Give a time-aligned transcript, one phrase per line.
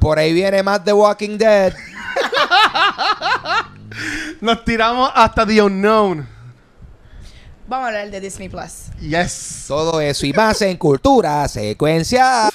[0.00, 1.74] Por ahí viene más The Walking Dead.
[4.40, 6.26] Nos tiramos hasta The Unknown.
[7.68, 8.86] Vamos a hablar de Disney Plus.
[8.98, 9.66] Yes.
[9.68, 12.50] Todo eso y más en Cultura Secuencia.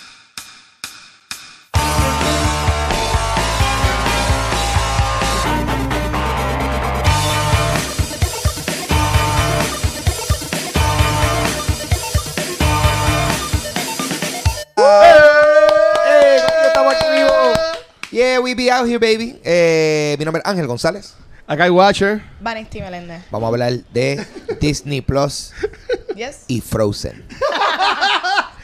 [18.46, 19.40] We be out here, baby.
[19.44, 21.16] Eh, mi nombre es Ángel González.
[21.48, 22.22] Acá hay Watcher.
[22.40, 23.24] Vanesti Meléndez.
[23.32, 24.24] Vamos a hablar de
[24.62, 25.52] Disney Plus
[26.16, 26.44] Yes.
[26.48, 27.26] y Frozen.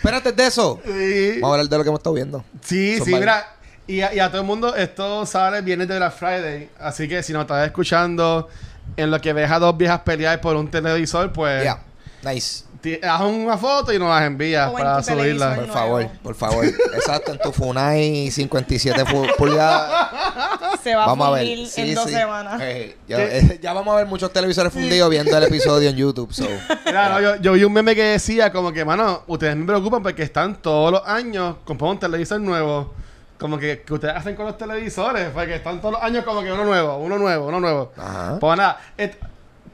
[0.04, 1.40] Pero antes de eso, Sí.
[1.41, 2.44] vamos a hablar de lo que hemos estado viendo.
[2.63, 3.20] Sí, Son sí, varios.
[3.35, 3.55] mira.
[3.88, 6.70] Y a, y a todo el mundo, esto sale viernes de Black Friday.
[6.79, 8.48] Así que si nos estás escuchando
[8.95, 11.79] en lo que ves a dos viejas pelear por un televisor, pues Yeah,
[12.23, 12.63] nice.
[13.03, 15.26] Haz una foto y nos las envías O en para tu televisor.
[15.27, 15.48] subirla.
[15.55, 15.73] Por nuevo.
[15.73, 16.66] favor, por favor.
[16.66, 20.09] Exacto, en tu Funai 57 fu- pulgadas.
[20.84, 21.48] Se va Vamos a a ver.
[21.48, 22.13] fundir Sí, en dos sí.
[22.13, 22.59] semanas.
[22.62, 26.34] Eh, eh, ya vamos a ver muchos televisores fundidos viendo el episodio en YouTube.
[26.34, 26.48] So.
[26.85, 30.02] Mira, no, yo, yo vi un meme que decía como que, mano, ustedes me preocupan
[30.02, 32.93] porque están todos los años comprando un televisor nuevo.
[33.40, 36.52] Como que, que ustedes hacen con los televisores, porque están todos los años como que
[36.52, 37.91] uno nuevo, uno nuevo, uno nuevo.
[37.98, 38.37] Ajá.
[38.40, 39.18] Pues nada, et-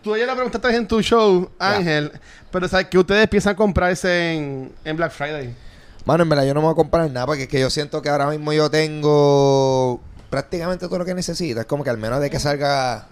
[0.07, 2.13] tú ayer le preguntaste en tu show, Ángel,
[2.49, 5.53] pero ¿sabes que ustedes piensan comprarse en, en Black Friday?
[6.05, 8.01] Mano, en verdad yo no me voy a comprar nada porque es que yo siento
[8.01, 11.59] que ahora mismo yo tengo prácticamente todo lo que necesito.
[11.59, 13.09] Es como que al menos de que salga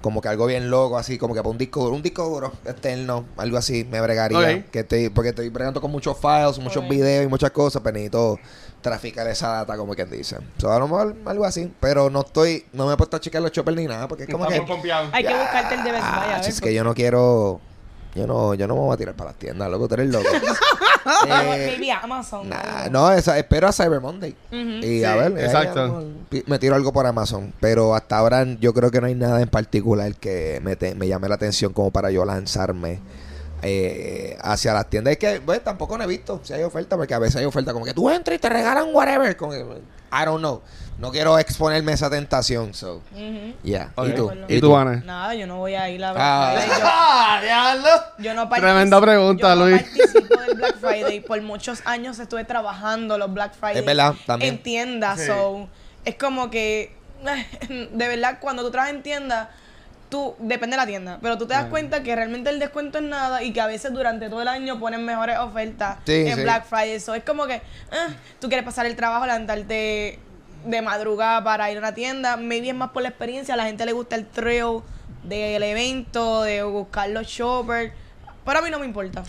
[0.00, 2.52] como que algo bien loco, así como que para un disco duro, un disco duro
[2.64, 4.38] externo, algo así, me bregaría.
[4.70, 8.38] Que estoy, porque estoy bregando con muchos files, muchos videos y muchas cosas, pero necesito
[8.80, 10.36] traficar esa data como quien dice.
[10.58, 13.42] So, a lo mejor algo así, pero no estoy, no me he puesto a checar
[13.42, 14.72] los choppers ni nada, porque es como Está que...
[15.12, 16.12] Hay que buscarte el de Best Buy.
[16.14, 17.60] a Ah, ver, es que yo no quiero...
[18.14, 20.26] Yo no, yo no me voy a tirar para las tiendas, loco, tú eres loco.
[21.26, 22.48] Eh, Maybe Amazon.
[22.50, 24.34] Nah, no, esa, espero a Cyber Monday.
[24.50, 24.58] Ujú.
[24.58, 25.80] Y Sí, a ver, ahí exacto.
[25.80, 27.54] a lo mejor pi- me tiro algo por Amazon.
[27.60, 31.08] Pero hasta ahora yo creo que no hay nada en particular que me, te- me
[31.08, 32.98] llame la atención como para yo lanzarme
[33.62, 35.12] eh, hacia las tiendas.
[35.12, 37.72] Es que, pues, tampoco no he visto si hay oferta, porque a veces hay oferta
[37.72, 39.36] como que tú entras y te regalan whatever.
[39.36, 40.62] Que, I don't know.
[40.98, 42.74] No quiero exponerme a esa tentación.
[42.74, 43.54] So, Ujú.
[43.62, 43.92] yeah.
[43.94, 44.08] Ok.
[44.08, 44.32] ¿Y tú?
[44.48, 45.02] ¿Y tú, Ana?
[45.04, 46.52] Nada, yo no voy a ir a Black Ah.
[46.56, 46.68] Friday.
[46.80, 47.88] Yo- ¡Ah, diablo!
[48.18, 49.82] Yo no participo- Tremenda pregunta, yo no Luis.
[49.82, 51.20] participo del Black Friday.
[51.20, 54.54] Por muchos años estuve trabajando los Black Friday Es verdad, también.
[54.54, 55.20] en tiendas.
[55.20, 55.26] Sí.
[55.28, 55.68] So,
[56.04, 56.96] es como que,
[57.68, 59.48] de verdad, cuando tú trabajas en tiendas,
[60.08, 63.04] tú, depende de la tienda, pero tú te das cuenta que realmente el descuento es
[63.04, 66.42] nada y que a veces durante todo el año ponen mejores ofertas Sí, en sí.
[66.42, 67.00] Black Friday.
[67.00, 67.62] So, es como que eh,
[68.40, 70.18] tú quieres pasar el trabajo, levantarte
[70.64, 72.36] de madrugada para ir a una tienda.
[72.36, 73.54] Maybe es más por la experiencia.
[73.54, 74.80] A la gente le gusta el thrill
[75.24, 77.92] del evento, de buscar los shoppers.
[78.44, 79.22] Pero a mí no me importa.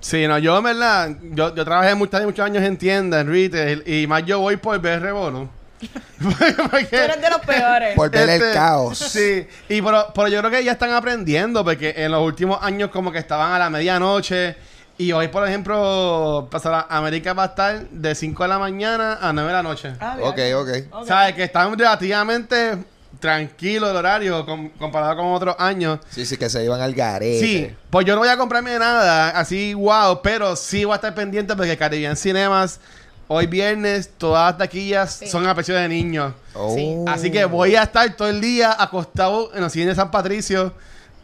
[0.00, 3.82] Sí, no, yo en verdad, yo, yo trabajé muchos, muchos años en tiendas, en retail,
[3.86, 5.48] y más yo voy por ver Bono.
[6.70, 7.94] Porque- Tú eres de los peores.
[7.96, 8.98] Por ver Este, el caos.
[8.98, 12.90] Sí, y pero, pero yo creo que ya están aprendiendo, porque en los últimos años
[12.90, 14.56] como que estaban a la medianoche,
[14.96, 19.32] y hoy, por ejemplo, pasará América va a estar de 5 de la mañana a
[19.32, 19.92] 9 de la noche.
[20.00, 20.54] Ah, Ok, bien.
[20.54, 20.68] ok.
[20.92, 21.06] Ok.
[21.08, 21.34] ¿Sabes?
[21.34, 22.78] Que están relativamente
[23.18, 25.98] tranquilos el horario com- comparado con otros años.
[26.10, 27.40] Sí, sí, que se iban al garete.
[27.40, 31.14] Sí, pues yo no voy a comprarme nada así, wow, pero sí voy a estar
[31.14, 32.80] pendiente porque Caribbean Cinemas,
[33.28, 35.26] hoy viernes, todas las taquillas Sí.
[35.28, 36.32] son a precio de niños.
[36.54, 36.74] Oh.
[36.74, 36.94] Sí.
[37.06, 40.72] Así que voy a estar todo el día acostado en los cines de San Patricio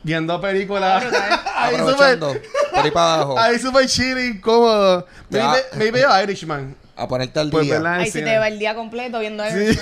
[0.02, 1.04] viendo películas.
[1.56, 2.18] ahí súper.
[2.18, 2.40] Por
[2.84, 3.38] ahí para abajo.
[3.38, 5.06] ahí súper chill y cómodo.
[5.28, 5.54] Me, Ya.
[5.76, 6.74] me veo Irishman.
[6.96, 7.80] A ponerte al Pues, día.
[7.94, 8.30] Ahí se cine.
[8.32, 9.78] te va el día completo viendo Sí.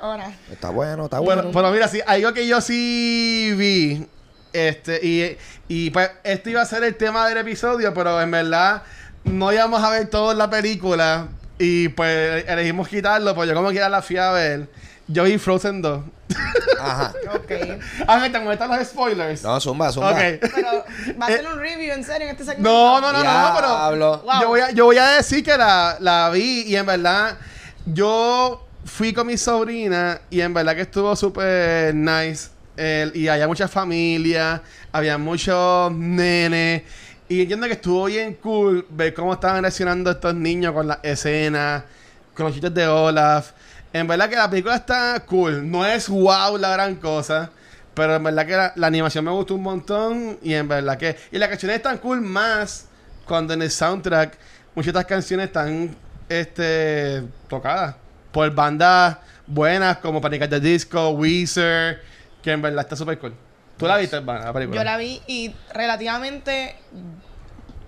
[0.00, 0.32] horas.
[0.50, 1.50] Está bueno, está Bueno, bueno.
[1.52, 4.06] pero mira, sí, algo que yo sí vi,
[4.52, 5.36] este, y,
[5.68, 8.82] y pues esto iba a ser el tema del episodio, pero en verdad
[9.24, 13.88] no íbamos a ver toda la película y pues elegimos quitarlo, pues yo como quiera
[13.88, 14.68] la fui a ver.
[15.06, 16.00] Yo vi Frozen 2.
[16.80, 17.12] Ajá.
[17.34, 17.50] Ok.
[18.06, 19.42] Ángel, ¿te molestan los spoilers?
[19.42, 20.12] No, zumba, zumba.
[20.12, 20.18] Ok.
[20.54, 20.84] Pero,
[21.20, 22.70] ¿va a ser un review en serio en este segmento?
[22.70, 24.22] No, no, no, no, pero Diablo.
[24.24, 24.40] Wow.
[24.40, 27.36] yo, voy a, yo voy a decir que la, la vi y en verdad
[27.86, 32.48] yo fui con mi sobrina y en verdad que estuvo súper nice.
[32.76, 34.62] El- y había mucha familia,
[34.92, 36.82] había muchos nenes.
[37.28, 41.84] Y entiendo que estuvo bien cool ver cómo estaban reaccionando estos niños con las escenas,
[42.34, 43.52] con los chistes de Olaf.
[43.92, 45.70] En verdad que la película está cool.
[45.70, 47.50] No es wow la gran cosa.
[47.94, 50.38] Pero en verdad que la, animación me gustó un montón.
[50.42, 51.16] Y en verdad que.
[51.32, 52.88] Y las canciones están cool más
[53.24, 54.36] cuando en el soundtrack
[54.74, 55.96] muchas de estas canciones están
[56.28, 57.96] este tocadas
[58.32, 60.42] por bandas buenas como Panic!
[60.42, 62.02] at Disco, Weezer,
[62.42, 63.34] que en verdad está súper cool.
[63.76, 64.78] ¿Tú la viste, la película?
[64.80, 66.76] Yo la vi y relativamente.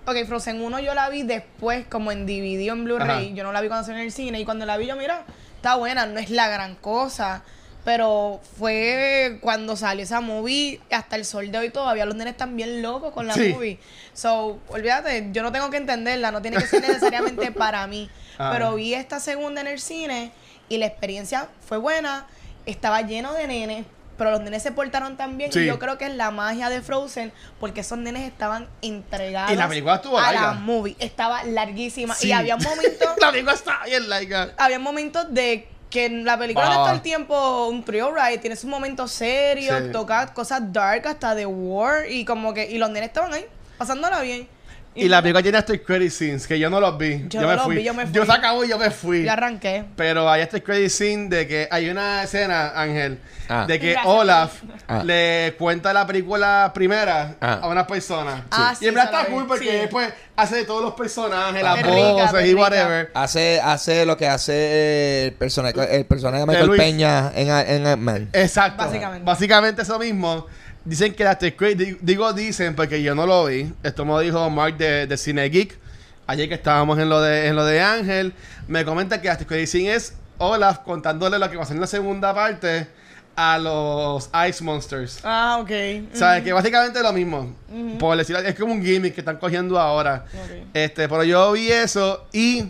[0.05, 3.33] Ok, Frozen 1 yo la vi después, como en DVD en Blu-ray.
[3.33, 4.39] Yo no la vi cuando salió en el cine.
[4.39, 5.23] Y cuando la vi, yo, mira,
[5.57, 7.43] está buena, no es la gran cosa.
[7.83, 12.55] Pero fue cuando salió esa movie, hasta el sol de hoy todavía los nenes están
[12.57, 13.53] bien locos con la Sí.
[13.53, 13.79] movie.
[14.13, 18.09] So, olvídate, yo no tengo que entenderla, no tiene que ser necesariamente para mí.
[18.37, 18.49] Ah.
[18.53, 20.31] Pero vi esta segunda en el cine
[20.67, 22.27] y la experiencia fue buena,
[22.65, 23.85] estaba lleno de nenes,
[24.17, 25.59] pero los nenes se portaron tan bien Sí.
[25.59, 29.55] y yo creo que es la magia de Frozen porque esos nenes estaban entregados Y
[29.55, 30.41] la película estuvo a larga.
[30.41, 32.29] la movie, estaba larguísima Sí.
[32.29, 34.49] y había momentos la película está bien laica.
[34.57, 36.83] había momentos de que en la película no es Ah.
[36.83, 39.91] todo el tiempo un trio ride, tiene sus momentos serios, Sí.
[39.91, 43.45] toca cosas dark hasta de war y como que y los nenes estaban ahí
[43.77, 44.47] pasándola bien.
[44.97, 47.19] Y la película tiene estos credit scenes que yo no los vi.
[47.29, 47.75] Yo Yo, no me los fui.
[47.77, 48.31] vi, yo me Yo fui.
[48.31, 49.23] se acabó y yo me fui.
[49.23, 49.85] Ya arranqué.
[49.95, 53.65] Pero hay este credit scene de que hay una escena, Ángel, Ah.
[53.67, 54.13] de que Gracias.
[54.13, 54.53] Olaf
[54.87, 55.03] Ah.
[55.05, 57.59] le cuenta la película primera Ah.
[57.61, 58.45] a una persona.
[58.51, 59.71] Ah, y sí, en verdad está cool porque Sí.
[59.77, 63.11] después hace de todos los personajes, las voces es y whatever.
[63.13, 66.81] Hace, hace lo que hace el personaje, el personaje de De Michael Luis.
[66.81, 68.29] Peña en, en Ant-Man.
[68.33, 68.83] Exacto.
[68.83, 69.25] Básicamente.
[69.25, 70.47] Básicamente eso mismo.
[70.87, 73.73] Dicen que las credit, digo dicen porque yo no lo vi.
[73.83, 75.77] Esto me lo dijo Mark de, de Cine Geek.
[76.27, 78.33] Ayer que estábamos en lo de, en lo de Ángel.
[78.69, 82.33] Me comenta que las credit scene es Olaf contándole lo que pasó en la segunda
[82.33, 82.87] parte
[83.35, 85.19] a los Ice Monsters.
[85.25, 85.69] Ah, ok.
[86.13, 86.43] ¿Sabes?
[86.45, 87.53] Que básicamente es lo mismo.
[87.99, 90.23] Por decirlo, es como un gimmick que están cogiendo ahora.
[90.73, 92.63] Este, pero yo vi eso y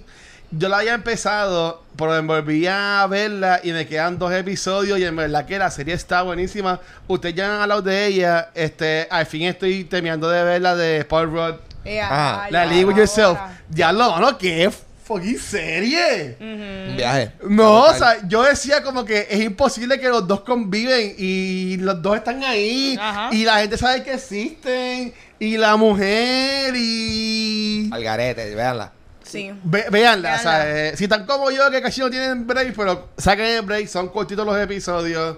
[0.49, 5.03] yo la había empezado, pero me volví a verla y me quedan dos episodios y
[5.05, 6.79] en verdad que la serie está buenísima.
[7.07, 8.51] Ustedes ya han hablado de ella.
[8.53, 11.55] Este, al fin estoy terminando de ver la de Paul Rudd.
[12.01, 13.37] Ah, La League with Yourself.
[13.39, 13.61] ahora.
[13.69, 14.37] Ya lo, ¿no?
[14.37, 14.69] ¿Qué
[15.03, 16.35] fucking serie?
[16.39, 17.31] Un viaje.
[17.47, 22.01] No, o sea, yo decía como que es imposible que los dos conviven y los
[22.01, 23.29] dos están ahí Ajá.
[23.31, 27.89] y la gente sabe que existen y la mujer y...
[27.93, 28.91] Al garete, véanla.
[29.27, 29.51] Sí.
[29.63, 33.09] Ve, véanla, o sea, eh, si tan como yo que casi no tienen break, pero
[33.17, 35.37] saquen el break, son cortitos los episodios.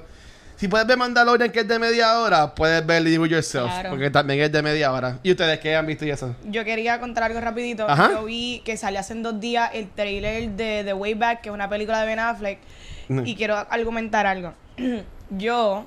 [0.55, 3.91] Si puedes ver Mandalorian que es de media hora, puedes ver Live Yourself, Claro.
[3.91, 5.17] porque también es de media hora.
[5.23, 6.35] ¿Y ustedes qué han visto y eso?
[6.43, 7.89] Yo quería contar algo rapidito.
[7.89, 8.09] Ajá.
[8.11, 11.55] Yo vi que salió hace dos días el trailer de The Way Back, que es
[11.55, 12.59] una película de Ben Affleck.
[13.07, 13.25] Mm.
[13.25, 14.53] Y quiero argumentar algo.
[15.29, 15.85] Yo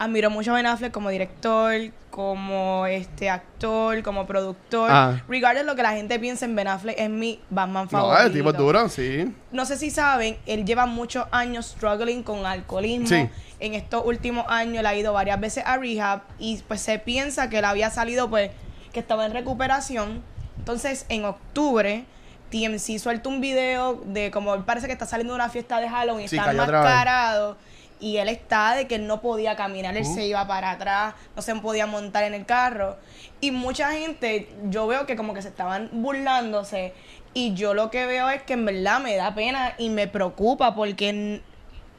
[0.00, 1.74] admiro mucho a Ben Affleck como director,
[2.10, 4.90] como este actor, como productor.
[4.90, 5.20] Ah.
[5.28, 8.26] Regardless de lo que la gente piense en Ben Affleck, es mi Batman No, favorito.
[8.26, 9.30] el tipo es duro, sí.
[9.52, 13.08] No sé si saben, él lleva muchos años struggling con alcoholismo.
[13.08, 13.28] Sí.
[13.60, 17.50] En estos últimos años él ha ido varias veces a rehab y pues se piensa
[17.50, 18.50] que él había salido pues
[18.94, 20.22] que estaba en recuperación.
[20.58, 22.06] Entonces en octubre
[22.50, 25.90] TMC suelta un video de como él parece que está saliendo de una fiesta de
[25.90, 27.58] Halloween, Sí, está enmascarado
[28.00, 30.14] y él está de que él no podía caminar, él Uh.
[30.14, 32.96] se iba para atrás, no se podía montar en el carro.
[33.40, 36.92] Y mucha gente, yo veo que como que se estaban burlándose
[37.34, 40.74] y yo lo que veo es que en verdad me da pena y me preocupa
[40.74, 41.40] porque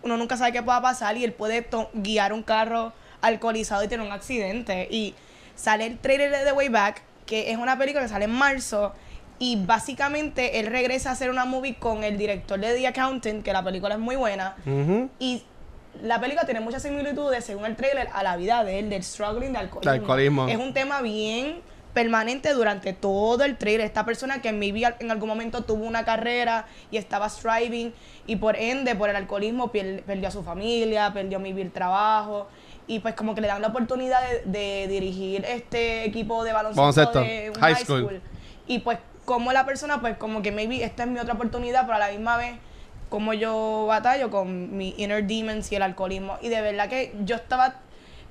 [0.04, 4.06] uno nunca sabe qué pueda pasar y él puede guiar un carro alcoholizado y tener
[4.06, 4.88] un accidente.
[4.90, 5.14] Y
[5.56, 8.94] sale el trailer de The Way Back, que es una película que sale en marzo.
[9.38, 13.54] Y básicamente él regresa a hacer una movie con el director de The Accountant, que
[13.54, 14.56] la película es muy buena.
[15.20, 15.44] Y
[16.04, 19.54] la película tiene muchas similitudes, según el trailer, a la vida de él, del struggling
[19.54, 19.92] de alcoholismo.
[19.92, 20.48] De alcoholismo.
[20.48, 21.62] Es un tema bien
[21.94, 23.86] permanente durante todo el trailer.
[23.86, 27.94] Esta persona que en mi vida en algún momento tuvo una carrera y estaba striving
[28.26, 32.48] y por ende, por el alcoholismo, pier- perdió a su familia, perdió mi el trabajo.
[32.88, 37.20] Y pues como que le dan la oportunidad de, de dirigir este equipo de baloncesto
[37.22, 38.00] de un high high school.
[38.02, 38.22] school.
[38.68, 41.96] Y pues como la persona, pues como que maybe esta es mi otra oportunidad, pero
[41.96, 42.56] a la misma vez
[43.12, 46.38] como yo batallo con mi inner demons y el alcoholismo.
[46.42, 47.76] Y de verdad que yo estaba,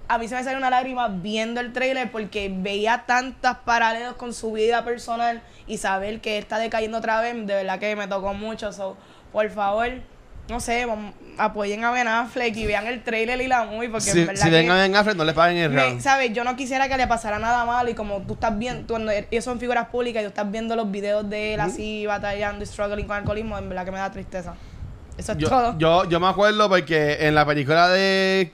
[0.09, 4.33] a mí se me salió una lágrima viendo el trailer porque veía tantas paralelos con
[4.33, 8.33] su vida personal y saber que está decayendo otra vez, de verdad que me tocó
[8.33, 8.73] mucho.
[8.73, 8.97] So,
[9.33, 9.91] por favor,
[10.49, 10.87] no sé,
[11.37, 14.43] apoyen a Ben Affleck y vean el trailer y la movie porque en Si, verdad
[14.43, 16.01] si ven a Ben Affleck, no le paguen el round.
[16.01, 16.33] ¿sabes?
[16.33, 19.13] Yo no quisiera que le pasara nada malo y como tú estás viendo, tú, cuando
[19.13, 22.67] ellos son figuras públicas y tú estás viendo los videos de él así batallando y
[22.67, 24.55] struggling con alcoholismo, en verdad que me da tristeza.
[25.21, 25.79] Eso es Yo, todo.
[25.79, 28.51] yo, yo me acuerdo porque en la película de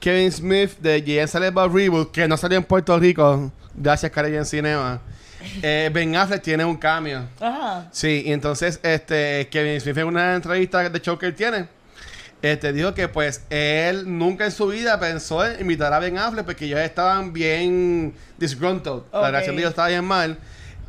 [0.00, 1.26] Kevin Smith de.
[1.28, 5.00] Silent Bob Reboot, que no salió en Puerto Rico, gracias Caribbean Cinema,
[5.62, 7.22] eh, Ben Affleck tiene un cambio.
[7.40, 7.86] Ajá.
[7.92, 11.68] Sí, y entonces este Kevin Smith en una entrevista de show que él tiene,
[12.42, 16.44] este dijo que pues él nunca en su vida pensó en invitar a Ben Affleck
[16.46, 19.02] porque ellos estaban bien disgruntled.
[19.12, 20.36] La relación de ellos estaba bien mal.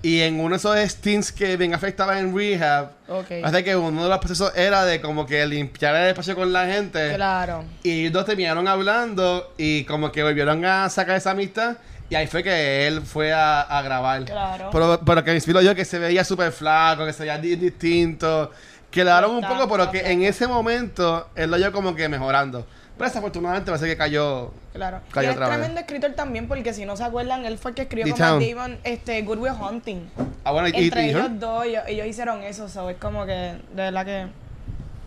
[0.01, 3.31] Y en uno de esos stints que Ben Affleck estaba en rehab, Ok.
[3.43, 6.65] hace que uno de los procesos era de como que limpiar el espacio con la
[6.67, 7.15] gente.
[7.15, 7.65] Claro.
[7.83, 11.75] Y ellos dos terminaron hablando y como que volvieron a sacar esa amistad.
[12.09, 14.23] Y ahí fue que él fue a, a grabar.
[14.25, 14.69] Claro.
[14.71, 17.55] Pero, pero que me inspiró yo que se veía súper flaco, que se veía di-
[17.57, 18.51] distinto.
[18.89, 22.09] Que le daron un poco, pero que en ese momento él lo llevó como que
[22.09, 22.65] mejorando.
[22.99, 24.51] Pero desafortunadamente parece que cayó.
[24.73, 24.99] Claro.
[25.11, 25.57] Cayó y es otra vez.
[25.57, 28.39] tremendo escritor también, porque si no se acuerdan, él fue el que escribió The con
[28.39, 28.49] Matt.
[28.49, 30.09] Damon este, Good Will Hunting.
[30.43, 33.31] Ah, bueno, y, Entre y- ellos dos, ellos, ellos hicieron eso, so, es como que,
[33.31, 34.27] de verdad que,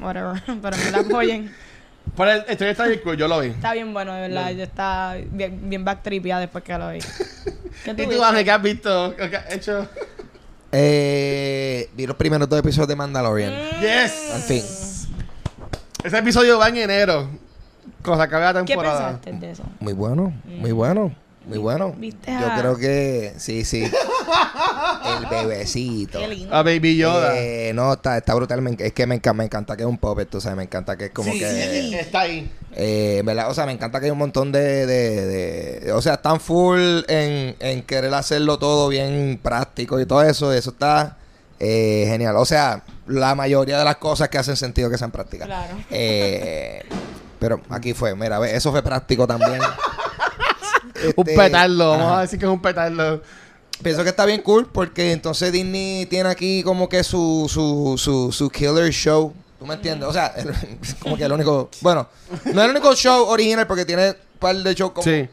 [0.03, 1.55] whatever, pero me la apoyen.
[2.17, 3.49] Por el, trailer está bien cool, yo lo vi.
[3.49, 6.99] Está bien bueno, de verdad, yo está bien, bien backtripeada después que lo vi.
[7.85, 8.23] ¿Qué ¿Y tú tú, dices?
[8.23, 9.17] Ángel, qué has visto?
[9.17, 9.89] ¿Qué has hecho?
[10.73, 13.53] Eh, vi los primeros dos episodios de Mandalorian.
[13.81, 14.31] Yes.
[14.33, 14.65] Al fin.
[16.03, 17.29] Ese episodio va en enero.
[18.03, 19.19] Cuando se acabe la ¿Qué temporada.
[19.21, 19.63] pensaste de eso?
[19.81, 21.15] Muy bueno, muy bueno,
[21.47, 21.95] muy bueno.
[21.97, 23.85] ¿Viste Yo a- creo que sí, sí.
[25.05, 26.19] El bebecito.
[26.21, 26.55] Qué lindo.
[26.55, 27.37] A Baby Yoda.
[27.37, 28.63] Eh, no, está, está brutal.
[28.63, 30.57] me es que me encanta, me encanta que es un puppet, tú sabes.
[30.57, 32.01] Me encanta que es como Sí, que.
[32.01, 32.51] está ahí.
[32.75, 33.51] Eh, ¿verdad?
[33.51, 35.27] O sea, me encanta que hay un montón de, de,
[35.81, 40.53] de- O sea, están full en, en querer hacerlo todo bien práctico y todo eso.
[40.53, 41.17] Eso está
[41.61, 42.37] eh, genial.
[42.37, 45.47] O sea, la mayoría de las cosas que hacen sentido que sean prácticas.
[45.47, 45.75] Claro.
[47.43, 49.61] Pero aquí fue, mira, ve, eso fue práctico también.
[51.17, 52.19] Un Este, petardo, vamos ajá.
[52.19, 53.23] a decir que es un petardo.
[53.83, 58.31] Pienso que está bien cool porque entonces Disney tiene aquí como que su, su, su,
[58.31, 59.35] su killer show.
[59.59, 60.09] ¿Tú me entiendes?
[60.09, 60.55] O sea, el-
[61.01, 61.69] como que el único...
[61.81, 62.09] Bueno,
[62.53, 65.03] no es el único show original porque tiene un par de shows como...
[65.05, 65.29] Sí.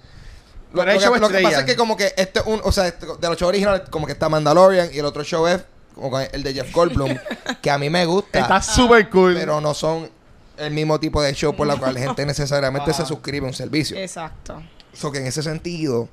[0.74, 2.60] Lo, lo que, show lo que pasa es que como que este un...
[2.64, 5.46] O sea, este- de los shows originales como que está Mandalorian y el otro show
[5.46, 5.60] es
[5.94, 7.16] como que el de Jeff Goldblum
[7.62, 8.40] que a mí me gusta.
[8.40, 9.36] Está súper cool.
[9.36, 10.10] pero no son
[10.60, 13.54] el mismo tipo de show por la cual la gente necesariamente se suscribe a un
[13.56, 13.98] servicio.
[13.98, 14.62] Exacto.
[14.94, 16.10] So que en ese sentido,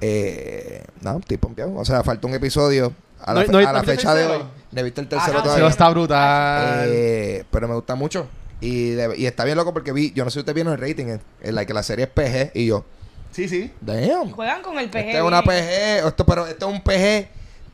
[0.00, 1.74] eh, no, estoy pompeado.
[1.76, 2.92] O sea, falta un episodio
[3.22, 4.42] a la, No- fe- no- a ¿no la viste el fecha de hoy.
[4.72, 5.66] No he visto el tercero Ajá, todavía.
[5.68, 6.84] está brutal.
[6.88, 8.28] Eh, pero me gusta mucho.
[8.60, 10.78] Y, de- y está bien loco porque vi, yo no sé si ustedes vieron el
[10.80, 12.84] rating, en, en la que la serie es PG y yo,
[13.32, 13.72] Sí, sí.
[13.80, 14.30] damn.
[14.32, 14.96] Juegan con el PG.
[14.98, 15.42] Este es una.
[15.42, 17.28] PG, esto, pero esto es un PG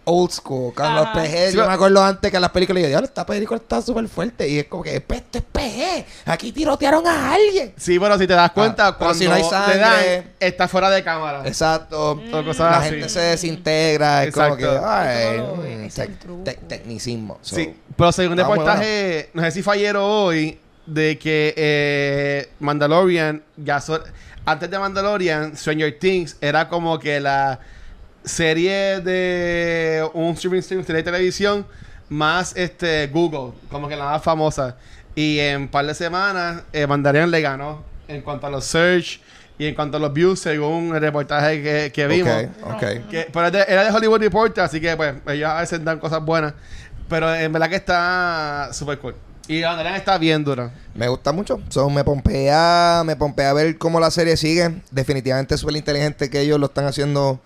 [0.07, 0.73] old school.
[0.75, 1.07] Con los.
[1.09, 3.83] PG, Sí, yo me acuerdo antes que en las películas yo diablo, esta película está
[3.83, 4.49] súper fuerte.
[4.49, 6.05] Y es como que, pues, esto es PG.
[6.27, 7.73] Aquí tirotearon a alguien.
[7.77, 10.69] Sí, pero si te das cuenta, Ah, pero cuando si no hay sangre- dan, está
[10.69, 11.43] fuera de cámara.
[11.47, 12.13] Exacto.
[12.33, 12.89] O cosas La así.
[12.91, 14.25] gente se desintegra.
[14.25, 14.87] Es como que, Exacto.
[14.89, 17.39] ay, mm, es tec- tec- tecnicismo.
[17.43, 21.53] So, Sí, pero según muy reportaje, no sé si fue ayer o hoy, de que
[21.57, 24.03] eh, Mandalorian, ya so-
[24.45, 27.59] antes de Mandalorian, Stranger Things era como que la
[28.27, 31.67] serie de un streaming stream, serie de televisión,
[32.09, 34.77] más este Google, como que la más famosa.
[35.15, 39.21] Y en un par de semanas, eh, le ganó en cuanto a los search
[39.59, 42.45] y en cuanto a los views, según el reportaje que, que vimos.
[42.63, 43.09] Ok, ok.
[43.09, 46.53] Que, pero era de Hollywood Reporter, así que pues ellos a veces dan cosas buenas.
[47.09, 49.15] Pero en verdad que está súper cool.
[49.49, 50.71] Y Mandalorian está bien duro.
[50.95, 51.61] Me gusta mucho.
[51.69, 54.83] So, me pompea, me pompea ver cómo la serie sigue.
[54.91, 57.41] Definitivamente es súper inteligente que ellos lo están haciendo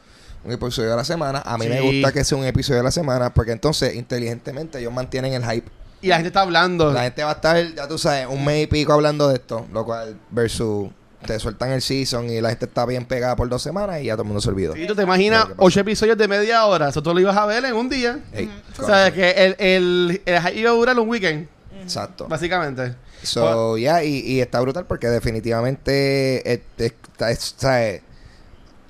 [0.44, 1.42] un episodio a la semana.
[1.44, 4.92] A mí me gusta que sea un episodio a la semana porque entonces inteligentemente ellos
[4.92, 5.68] mantienen el hype.
[6.02, 6.92] Y la gente está hablando.
[6.92, 9.66] La gente va a estar, ya tú sabes, un mes y pico hablando de esto.
[9.72, 10.88] Lo cual, versus
[11.26, 14.14] te sueltan el season y la gente está bien pegada por dos semanas y ya
[14.14, 14.72] todo el mundo se olvidó.
[14.74, 16.88] Sí, tú te imaginas ocho episodios de media hora.
[16.88, 18.18] Eso tú lo ibas a ver en un día.
[18.32, 21.46] Ey, O sea, que el, el, el hype iba a durar un weekend,
[21.82, 22.26] Exacto.
[22.26, 22.94] básicamente.
[23.22, 28.00] So, ya, y, y está brutal porque definitivamente está, es- ¿sabes?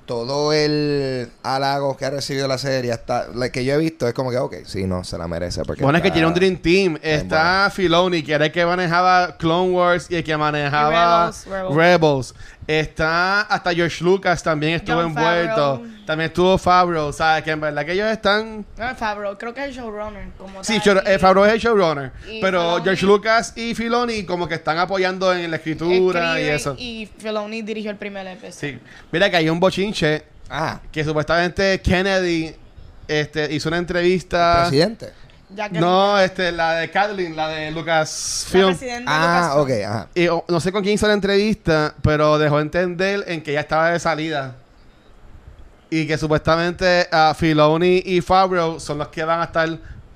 [0.05, 4.13] Todo el halago que ha recibido la serie, hasta la que yo he visto, es
[4.13, 5.63] como que, ok, sí, no, se la merece.
[5.63, 6.97] Porque Bueno, es que tiene un Dream Team.
[7.01, 11.45] Está Filoni, que era el que manejaba Clone Wars y el que manejaba Y Rebels,
[11.45, 11.75] Rebels.
[11.75, 12.35] Rebels.
[12.79, 15.77] Está hasta George Lucas también estuvo envuelto.
[15.77, 16.05] Favreau.
[16.05, 17.11] También estuvo Favreau.
[17.13, 17.43] ¿Sabes?
[17.43, 18.65] Que en verdad que ellos están...
[18.77, 20.27] No, Favreau, creo que es el showrunner.
[20.37, 22.11] Como Sí, tal, Show- eh, y- Favreau es el showrunner.
[22.29, 26.43] y Pero Filoni- George Lucas y Filoni como que están apoyando en la escritura y
[26.47, 26.75] eso.
[26.77, 28.77] Y Filoni dirigió el primer episodio.
[28.77, 28.79] Sí.
[29.11, 32.53] Mira que hay un bochinche Ah, que supuestamente Kennedy
[33.07, 34.65] este, hizo una entrevista...
[34.67, 35.13] presidente.
[35.71, 38.67] No, este, la de Kathleen, la de la Lucasfilm.
[38.67, 40.07] presidenta Ah, ok, ajá.
[40.15, 43.59] Y, oh, no sé con quién hizo la entrevista, pero dejó entender en que ya
[43.61, 44.55] estaba de salida.
[45.89, 49.69] Y que supuestamente a Filoni y Favreau son los que van a estar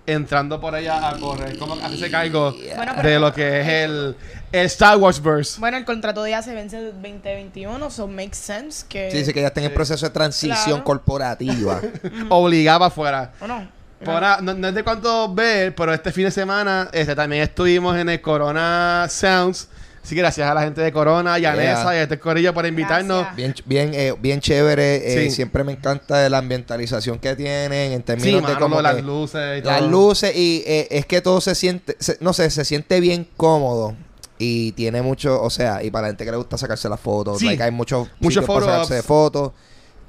[0.08, 1.58] entrando por allá a correr.
[1.58, 4.15] Como a hacerse cargo Bueno, pero- de lo que es el,
[4.54, 5.60] el Star Wars verse.
[5.60, 9.12] Bueno, el contrato de ella se vence en 2021, so makes sense que...
[9.12, 10.84] Sí, dice que ya está en el proceso de transición Claro.
[10.86, 11.82] corporativa.
[12.30, 13.34] Obligaba afuera.
[13.42, 13.68] ¿O no?
[14.04, 17.44] Por ahora, no, no es de cuánto ver, pero este fin de semana este, también
[17.44, 19.70] estuvimos en el Corona Sounds.
[20.04, 21.75] Así que gracias a la gente de Corona y a Yeah.
[21.75, 23.22] Nessa y a este corillo por invitarnos.
[23.22, 23.36] Gracias.
[23.36, 24.98] Bien, bien, eh, bien chévere.
[24.98, 25.32] eh, Sí.
[25.32, 29.02] Siempre me encanta la ambientalización que tienen en Sí, términos de mano, cómo las que-
[29.02, 29.90] luces y las todo.
[29.90, 33.96] luces y eh, es que todo se siente, se- no sé, se siente bien cómodo
[34.38, 37.40] y tiene mucho, o sea, y para la gente que le gusta sacarse las fotos,
[37.40, 37.46] Sí.
[37.48, 39.52] like, hay muchos Muchos fotos,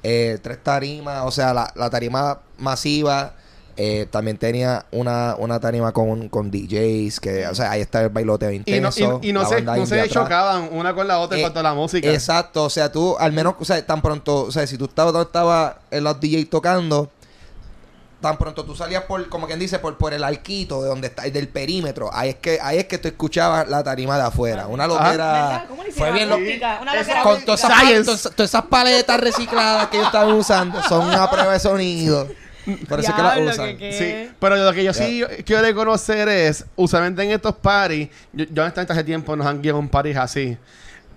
[0.03, 3.35] eh, tres tarimas, o sea, la, la tarima masiva
[3.79, 8.09] Eh, también tenía una, una tarima con, con DJs, que, o sea, ahí está el
[8.09, 9.21] bailoteo Y no, intenso.
[9.23, 11.75] y, y no se, no chocaban una con la otra en Eh, cuanto a la
[11.75, 12.11] música.
[12.11, 15.13] Exacto, o sea, tú al menos, o sea, tan pronto, o sea, si tú estabas
[15.13, 17.11] donde estaba en los DJ tocando,
[18.23, 21.25] tan pronto tú salías por, como quien dice, por, por el arquito de donde está,
[21.25, 24.67] del perímetro, ahí es que, ahí es que tú escuchabas la tarima de afuera.
[24.69, 24.95] Una Ajá.
[24.95, 25.11] loquera.
[25.11, 25.65] ¿Verdad?
[25.69, 29.99] ¿Cómo le Fue bien óptica, una loquera con todas esas- todas esas paletas recicladas que
[29.99, 32.27] ellos estaban usando son una prueba de sonido.
[32.67, 33.67] Es que Diablo, usan.
[33.69, 33.93] que- que-
[34.29, 38.63] Sí, pero lo que yo sí quiero reconocer es, usualmente en estos parties, yo, yo
[38.63, 40.57] honestamente hace tiempo nos han guiado un parties así,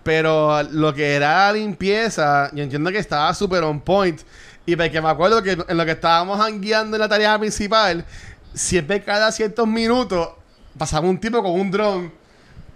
[0.03, 4.21] pero lo que era limpieza, yo entiendo que estaba súper on point,
[4.65, 8.05] y porque me acuerdo que en lo que estábamos guiando en la tarea principal,
[8.53, 10.29] siempre cada ciertos minutos
[10.77, 12.13] pasaba un tipo con un dron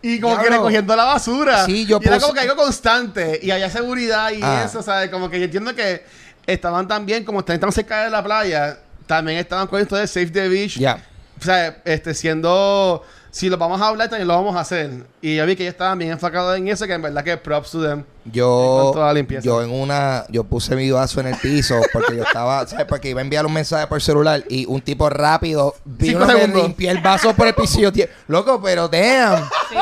[0.02, 1.66] y como que recogiendo la basura.
[1.66, 4.64] Sí, yo y era como que algo constante y había seguridad y Ah.
[4.66, 5.10] eso, ¿sabes?
[5.10, 6.04] Como que yo entiendo que
[6.48, 10.28] estaban también, como están tan cerca de la playa, también estaban con esto de Save
[10.32, 10.78] the Beach.
[10.78, 11.04] Ya.
[11.40, 13.04] O sea, este, siendo.
[13.32, 14.92] Si lo vamos a hablar, también lo vamos a hacer.
[15.20, 17.72] Y yo vi que ellos estaban bien enfocados en eso, que en verdad que props
[17.72, 18.04] to them.
[18.26, 19.44] Yo, toda la limpieza.
[19.44, 22.86] yo en una, yo puse mi vaso en el piso porque yo estaba, ¿sabes?
[22.86, 26.62] Porque iba a enviar un mensaje por celular y un tipo rápido vino a segundos.
[26.62, 29.44] limpiar el vaso por el piso y yo, "Tie- loco, pero damn.
[29.68, 29.78] Sí,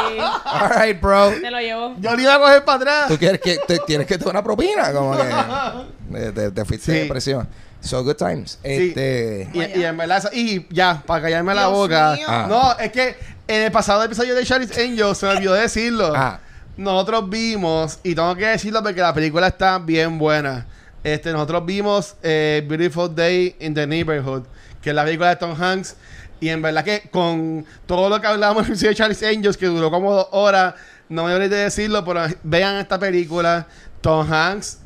[0.46, 1.32] Alright, bro.
[1.42, 1.96] te lo llevo.
[2.00, 3.08] Yo le iba a coger para atrás.
[3.10, 5.24] Tú quieres que, te- tienes que tener una propina, como que
[6.12, 7.00] te, te fuiste Sí.
[7.00, 7.48] de presión.
[7.82, 8.60] So good times.
[8.64, 8.94] Sí.
[8.96, 12.14] Este, Y, y en verdad, y ya, para callarme la boca.
[12.16, 12.26] mío.
[12.30, 12.46] Ah.
[12.48, 13.16] No, es que
[13.48, 16.14] en el pasado episodio de Charlie's Angels se me olvidó decirlo.
[16.16, 16.40] Ah.
[16.78, 20.68] Nosotros vimos, y tengo que decirlo porque la película está bien buena.
[21.04, 24.44] Este, nosotros vimos eh, Beautiful Day in the Neighborhood,
[24.82, 25.96] que es la película de Tom Hanks.
[26.40, 29.58] Y en verdad que con todo lo que hablamos en el episodio de Charlie's Angels,
[29.58, 30.76] que duró como dos horas,
[31.10, 33.68] no me olvidé de decirlo, pero vean esta película.
[34.02, 34.80] Tom Hanks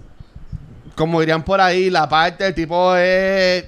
[0.95, 3.65] como dirían por ahí, la parte del tipo es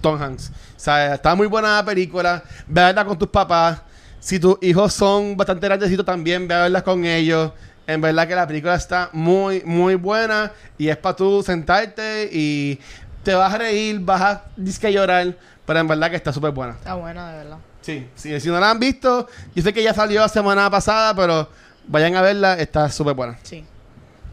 [0.00, 0.50] Tom Hanks.
[0.50, 2.42] O sea, está muy buena la película.
[2.66, 3.82] Ve a verla con tus papás.
[4.18, 7.52] Si tus hijos son bastante grandecitos también, ve a verla con ellos.
[7.86, 10.52] En verdad que la película está muy, muy buena.
[10.78, 12.78] Y es para tú sentarte y
[13.22, 15.36] te vas a reír, vas a disque llorar.
[15.66, 16.74] Pero en verdad que está súper buena.
[16.74, 17.58] Está bueno, de verdad.
[17.82, 21.14] Sí, sí, si no la han visto, yo sé que ya salió la semana pasada,
[21.14, 21.48] pero
[21.86, 23.38] vayan a verla, está súper buena.
[23.42, 23.64] Sí.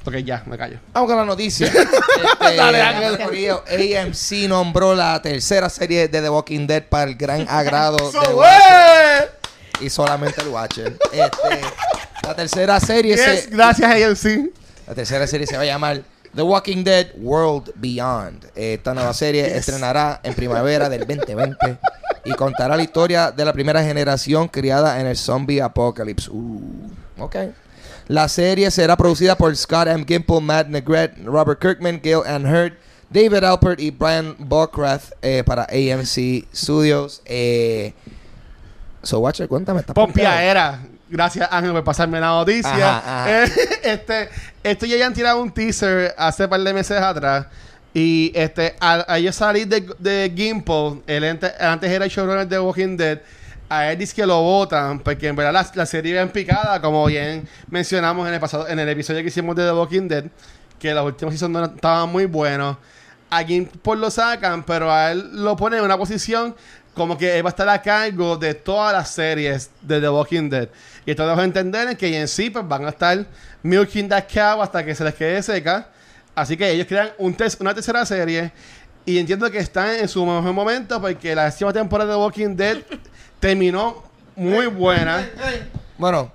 [0.08, 0.80] Ok, ya, me callo.
[0.94, 1.68] Vamos con la noticia.
[1.78, 3.18] Este, Dale, Ángel.
[3.26, 8.22] Corillo, AMC nombró la tercera serie de The Walking Dead para el gran agrado ¡So,
[8.28, 8.34] de!
[8.34, 9.32] Watcher
[9.82, 10.98] y solamente el Watcher.
[11.12, 11.62] Este,
[12.24, 14.50] la tercera serie Yes, se, gracias AMC.
[14.88, 16.02] la tercera serie se va a llamar
[16.34, 18.48] The Walking Dead World Beyond.
[18.56, 21.78] Esta nueva serie estrenará en primavera del 2020
[22.26, 26.30] y contará la historia de la primera generación criada en el zombie apocalypse.
[26.32, 26.90] Uh,
[27.20, 27.36] ok.
[28.08, 30.06] La serie será producida por Scott M.
[30.08, 32.74] Gimple, Matt Negrete, Robert Kirkman, Gail Ann Hurd,
[33.10, 37.22] David Alpert y Brian Bockrath eh, para AMC Studios.
[37.26, 37.94] Eh,
[39.04, 39.84] so, Watcher, cuéntame.
[39.84, 40.80] Pompia era.
[41.10, 42.70] Gracias, Ángel, por pasarme la noticia.
[42.98, 43.30] Ajá, ajá.
[43.46, 43.52] Eh,
[43.84, 44.30] este,
[44.64, 47.48] esto ya han tirado un teaser hace par de meses atrás.
[47.94, 52.48] Y este, al, a ellos salir de, de Gimple, él ente- antes era el showrunner
[52.48, 53.20] de Walking Dead,
[53.70, 56.80] a él dice que lo votan, porque en verdad la, la serie iba en picada,
[56.82, 60.26] como bien mencionamos en el pasado, en el episodio que hicimos de The Walking Dead,
[60.80, 62.78] que los últimos seasons no estaban muy buenos.
[63.30, 66.56] A Gimple lo sacan, pero a él lo ponen en una posición
[66.94, 70.50] como que él va a estar a cargo de todas las series de The Walking
[70.50, 70.70] Dead.
[71.06, 73.26] Y esto dejo entender en que en sí pues, van a estar
[73.64, 75.90] milking that cow hasta que se les quede seca.
[76.34, 78.52] Así que ellos crean un tes- una tercera serie.
[79.06, 82.56] Y entiendo que están en su mejor momento porque la décima temporada de The Walking
[82.56, 82.78] Dead
[83.40, 84.04] terminó
[84.36, 85.28] muy buena.
[85.98, 86.32] Bueno,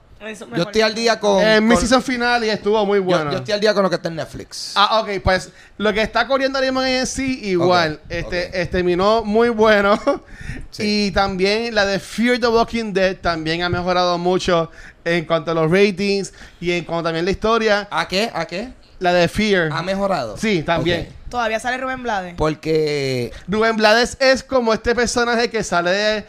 [0.54, 1.42] yo estoy al día con.
[1.42, 3.32] En mi con- season final y estuvo muy yo- bueno.
[3.32, 4.72] yo estoy al día con lo que está en Netflix.
[4.76, 7.94] Ah, ok, pues lo que está corriendo ahora mismo en sí, igual.
[8.04, 8.50] Ok, este, ok.
[8.54, 9.98] este terminó muy bueno.
[10.70, 11.06] Sí.
[11.08, 14.70] Y también la de Fear the Walking Dead también ha mejorado mucho
[15.04, 17.88] en cuanto a los ratings y en cuanto también la historia.
[17.90, 18.30] ¿A qué?
[18.32, 18.70] ¿A qué?
[18.98, 19.68] La de Fear.
[19.70, 20.36] ¿Ha mejorado?
[20.38, 21.08] Sí, también.
[21.10, 21.30] Ok.
[21.30, 22.34] Todavía sale Rubén Blades.
[22.38, 23.32] Porque.
[23.48, 26.24] Rubén Blades es como este personaje que sale de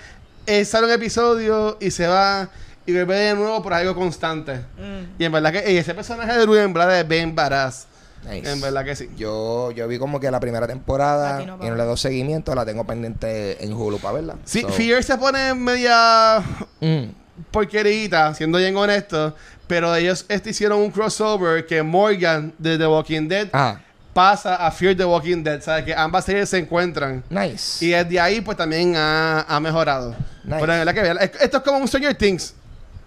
[0.46, 2.50] eh, sale un episodio y se va
[2.86, 4.56] y vuelve de nuevo por algo constante.
[4.78, 5.20] Mm.
[5.22, 7.88] Y en verdad que y ese personaje de Rubén Blades es bien badass.
[8.30, 8.50] Nice.
[8.52, 9.10] En verdad que sí.
[9.18, 12.66] Yo, yo vi como que la primera temporada no, y no le doy seguimiento, la
[12.66, 14.36] tengo pendiente en Hulu para verla.
[14.46, 16.42] Sí, So, Fear se pone media
[16.80, 17.04] mm,
[17.52, 19.36] porquerita, siendo bien honesto.
[19.68, 23.80] Pero ellos este, hicieron un crossover que Morgan de The Walking Dead Ah,
[24.14, 25.62] pasa a Fear the Walking Dead.
[25.62, 25.86] ¿Sabes?
[25.86, 27.24] Que ambas series se encuentran.
[27.30, 27.84] nice.
[27.86, 30.16] Y desde ahí, pues también ha, ha mejorado.
[30.44, 30.58] Nice.
[30.60, 30.94] Pero en verdad
[31.32, 32.54] que esto es como un Stranger Things.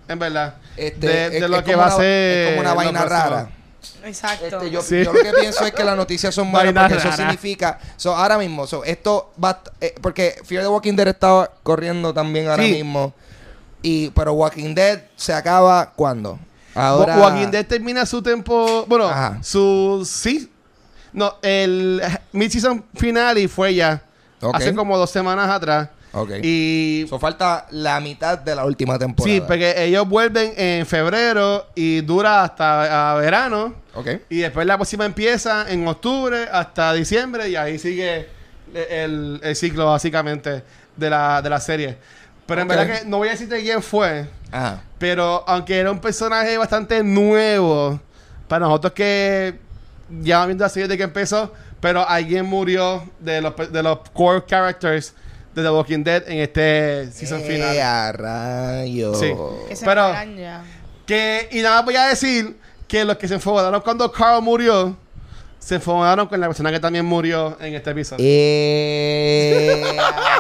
[0.09, 0.55] En verdad.
[0.77, 2.39] Este, de, es- lo es que como va a una- ser.
[2.43, 3.51] Es como una vaina rara.
[4.05, 4.45] Exacto.
[4.47, 5.03] Este, yo, Sí.
[5.05, 7.79] yo lo que pienso es que las noticias son buenas Vaina porque eso significa.
[7.97, 9.63] So, ahora mismo, so, esto va.
[9.81, 12.73] eh, porque Fear the Walking Dead estaba corriendo también ahora Sí.
[12.73, 13.15] mismo.
[13.83, 16.39] Y, pero Walking Dead se acaba cuando?
[16.75, 17.17] Ahora.
[17.17, 18.85] Wa- Walking Dead termina su tiempo.
[18.89, 19.39] Bueno, Ajá.
[19.43, 20.07] su.
[20.09, 20.51] Sí.
[21.17, 22.03] No, el
[22.33, 24.03] mid-season final y fue ya.
[24.43, 24.55] Ok.
[24.55, 25.89] Hace como dos semanas atrás.
[26.13, 26.31] Ok.
[26.43, 27.07] Y.
[27.09, 29.35] So, falta la mitad de la última temporada.
[29.35, 33.75] Sí, porque ellos vuelven en febrero y dura hasta verano.
[33.95, 34.09] Ok.
[34.29, 38.29] Y después la próxima empieza en octubre hasta diciembre y ahí sigue
[38.75, 40.63] el, el ciclo básicamente
[40.97, 41.97] de la, de la serie.
[42.45, 44.83] Pero en verdad que no voy a decirte quién fue, Ajá.
[44.99, 47.99] pero aunque era un personaje bastante nuevo
[48.47, 49.66] para nosotros que
[50.23, 54.45] ya viendo la serie de que empezó, pero alguien murió de los, de los core
[54.47, 55.15] characters
[55.55, 57.79] de The Walking Dead en este season Eh, final.
[57.81, 59.19] a rayos.
[59.19, 59.33] Sí.
[59.69, 60.13] que se pero-.
[61.07, 62.57] Que, y nada más voy a decir
[62.89, 64.97] que los que se enfocaron cuando Carl murió,
[65.67, 68.25] se enfocaron con la persona que también murió en este episodio.
[68.25, 69.97] Eh,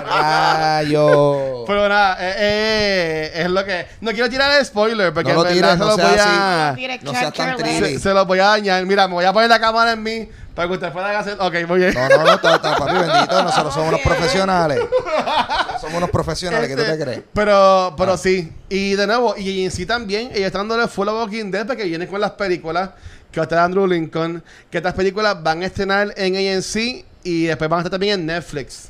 [0.08, 1.64] a rayos.
[1.66, 3.88] Pero nada, eh, eh, es lo que.
[4.02, 6.16] No quiero tirar el spoiler porque No lo en verdad tires, se no lo voy
[6.16, 6.28] así.
[6.30, 6.98] a.
[7.02, 7.58] No seas tan.
[7.58, 8.86] Se, se los voy a dañar.
[8.86, 11.36] Mira, me voy a poner la cámara en mí para que ustedes puedan hacer.
[11.40, 11.92] Ok, muy bien.
[11.92, 13.42] No, no, no, está, está, papi, bendito.
[13.42, 14.78] Nosotros somos unos profesionales.
[15.87, 17.20] Somos unos profesionales, ¿qué tú te Este, crees?
[17.33, 18.18] Pero, pero Ah.
[18.18, 18.53] sí.
[18.68, 21.85] Y de nuevo, y en sí también, ella está dándole full a Walking Dead porque
[21.85, 22.90] viene con las películas
[23.31, 24.42] que va a estar Andrew Lincoln.
[24.70, 28.27] Que estas películas van a estrenar en AMC y después van a estar también en
[28.27, 28.88] Netflix.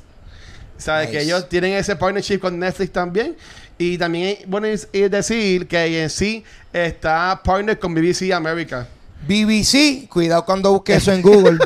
[0.78, 1.08] ¿Sabes?
[1.08, 1.18] Nice.
[1.18, 3.36] Que ellos tienen ese partnership con Netflix también.
[3.78, 8.86] Y también, bueno, es, es decir que AMC está partner con BBC America.
[9.28, 11.58] BBC, cuidado cuando busques eso en Google.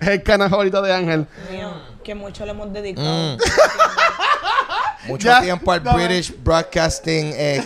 [0.00, 1.26] Es el canal favorito de Ángel.
[1.50, 1.72] Mío,
[2.04, 3.36] que mucho le hemos dedicado.
[3.36, 3.38] Mm.
[5.06, 5.80] Mucho Ya, tiempo al.
[5.80, 7.64] British Broadcasting eh,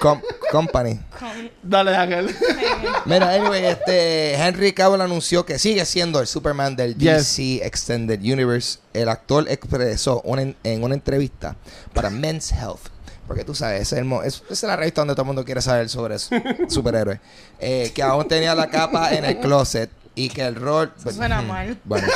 [0.00, 0.20] Com-
[0.52, 1.00] Company.
[1.18, 2.34] Con- Dale, Ángel.
[3.06, 7.36] Mira, anyway, este Henry Cavill anunció que sigue siendo el Superman del Yes.
[7.36, 8.78] DC Extended Universe.
[8.92, 11.56] El actor expresó una en, en una entrevista
[11.94, 12.88] para Men's Health.
[13.26, 15.26] Porque tú sabes, ese es, el mo- es- esa es la revista donde todo el
[15.26, 17.18] mundo quiere saber sobre su- superhéroes.
[17.58, 20.92] Eh, que aún tenía la capa en el closet y que el rol.
[20.98, 21.78] Eso suena mal.
[21.84, 22.08] Bueno,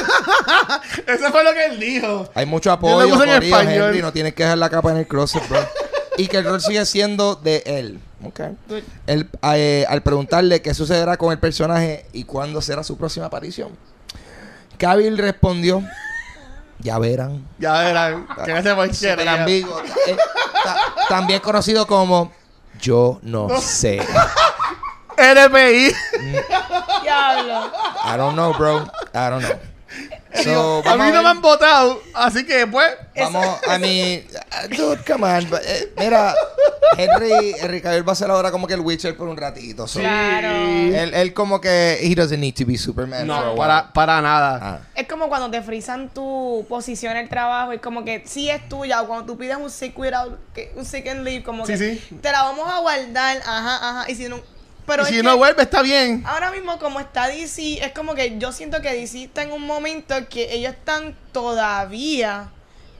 [1.06, 2.28] Eso fue lo que él dijo.
[2.34, 3.02] hay mucho Yo apoyo.
[3.06, 3.86] lo puse en corillo.
[3.88, 5.60] Henry, no tienes que dejar la capa en el closet, bro.
[6.16, 8.00] y que el rol sigue siendo de él.
[8.24, 8.40] Ok.
[9.06, 13.70] Él, eh, al preguntarle qué sucederá con el personaje y cuándo será su próxima aparición,
[14.78, 15.82] Cavill respondió:
[16.80, 17.46] Ya verán.
[17.58, 18.26] Ya verán.
[18.44, 19.78] Que ese fue Súper ambiguo.
[20.06, 20.16] Eh,
[20.64, 20.76] ta-
[21.08, 22.32] también conocido como
[22.80, 24.00] Yo no sé.
[25.20, 25.92] NPI.
[27.02, 27.70] Diablo.
[28.04, 28.84] I don't know, bro.
[29.14, 29.58] I don't know.
[30.44, 32.00] So, a mí no me han votado.
[32.14, 32.86] Así que, pues.
[33.16, 34.24] Vamos, a mí,
[34.70, 35.50] dude, come on.
[35.50, 36.32] but, eh, mira,
[36.96, 39.88] Henry, Henry Cavill va a ser ahora como que el Witcher por un ratito.
[39.88, 40.48] so, Claro.
[40.48, 43.26] Él, él como que, he doesn't need to be Superman.
[43.26, 43.56] for a No, while.
[43.58, 44.58] para, para nada.
[44.62, 44.78] Ah.
[44.94, 47.72] Es como cuando te frisan tu posición en el trabajo.
[47.72, 49.02] Es como que sí es tuya.
[49.02, 50.38] O cuando tú pides un sick without,
[50.76, 52.18] un sick and leave, como Sí, que sí.
[52.22, 53.38] te la vamos a guardar.
[53.44, 54.10] Ajá, ajá.
[54.10, 54.38] Y si no.
[54.90, 56.22] Pero Y es si que no vuelve, está bien.
[56.26, 59.64] ahora mismo, como está DC, es como que yo siento que DC está en un
[59.64, 62.50] momento que ellos están todavía,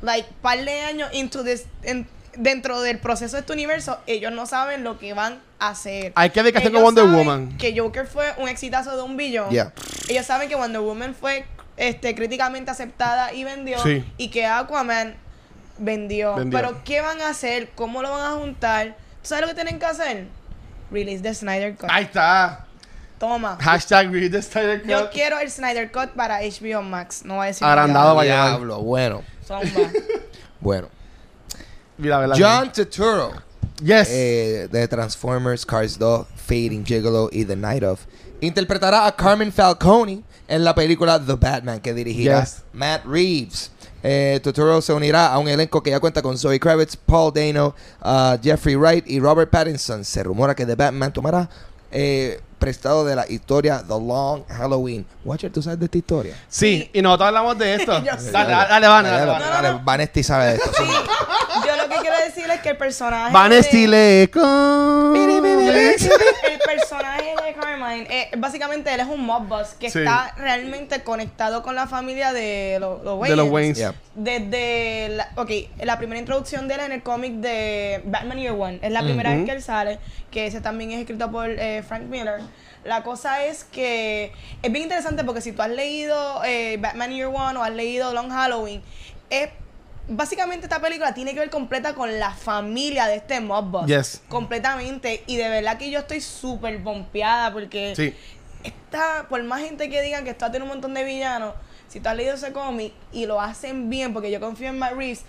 [0.02, 4.46] like, par de años into this, en- dentro del proceso de este universo, ellos no
[4.46, 6.12] saben lo que van a hacer.
[6.14, 7.58] Hay que hacer con Wonder Woman.
[7.58, 9.50] Que Joker fue un exitazo de un billón.
[9.50, 9.72] Yeah.
[10.08, 11.44] Ellos saben que Wonder Woman fue
[11.76, 13.82] este, críticamente aceptada y vendió.
[13.82, 14.04] Sí.
[14.16, 15.16] Y que Aquaman
[15.78, 16.36] vendió.
[16.36, 16.56] Vendió.
[16.60, 17.70] Pero ¿qué van a hacer?
[17.74, 18.96] ¿Cómo lo van a juntar?
[19.22, 20.26] ¿Tú sabes lo que tienen que hacer?
[20.90, 21.88] Release the Snyder Cut.
[21.90, 22.66] Ahí está.
[23.18, 23.58] Toma.
[23.60, 25.12] Hashtag read the Snyder Yo Cut.
[25.12, 27.22] quiero el Snyder Cut para HBO Max.
[27.24, 28.14] No voy a decir Agrandado.
[28.16, 28.48] va a llevar.
[28.50, 29.22] Diablo, bueno.
[29.46, 29.90] Zomba.
[30.60, 30.88] bueno.
[31.98, 32.36] Mira, ¿verdad?
[32.38, 33.32] John Turturro.
[33.82, 34.08] Yes.
[34.10, 38.00] eh, de Transformers, Cars 2, Fading Gigolo y The Night of,
[38.42, 42.62] interpretará a Carmen Falcone en la película The Batman que dirigirá Yes.
[42.72, 43.70] Matt Reeves.
[44.02, 47.74] Eh, Turturro se unirá a un elenco que ya cuenta con Zoe Kravitz, Paul Dano,
[48.02, 50.04] uh, Jeffrey Wright y Robert Pattinson.
[50.04, 51.48] Se rumora que The Batman tomará
[51.90, 55.06] eh, prestado de la historia The Long Halloween.
[55.24, 56.34] Watcher, ¿tú sabes de esta historia?
[56.48, 57.92] sí, y nosotros hablamos de esto.
[58.00, 59.78] Dale, dale, dale, Van, dale.
[59.82, 60.70] Vanesti sabe de esto.
[60.76, 60.84] Sí.
[61.66, 63.32] Yo lo que quiero decir es que el personaje.
[63.32, 64.42] Van de- con...
[64.42, 69.98] Lo el personaje de Carmine, eh, básicamente él es un mob boss que Sí.
[69.98, 73.48] está realmente conectado con la familia de los, los De los.
[73.50, 73.76] Waynes.
[73.78, 73.94] Yeah.
[74.14, 75.50] Desde la, ok,
[75.82, 78.78] la primera introducción de él en el cómic de Batman Year One.
[78.82, 79.98] Es la primera vez que él sale,
[80.30, 82.40] que ese también es escrito por eh, Frank Miller.
[82.84, 87.28] La cosa es que es bien interesante porque si tú has leído eh, Batman Year
[87.28, 88.82] One o has leído Long Halloween,
[89.28, 89.50] es
[90.08, 93.86] básicamente esta película tiene que ver completa con la familia de este mob boss.
[93.86, 94.22] Yes.
[94.28, 95.22] Completamente.
[95.26, 98.14] Y de verdad que yo estoy súper bompeada porque Sí.
[98.62, 101.54] Está, por más gente que digan que está tiene un montón de villanos,
[101.88, 104.92] si tú has leído ese cómic y lo hacen bien, porque yo confío en Matt
[104.92, 105.22] Reeves,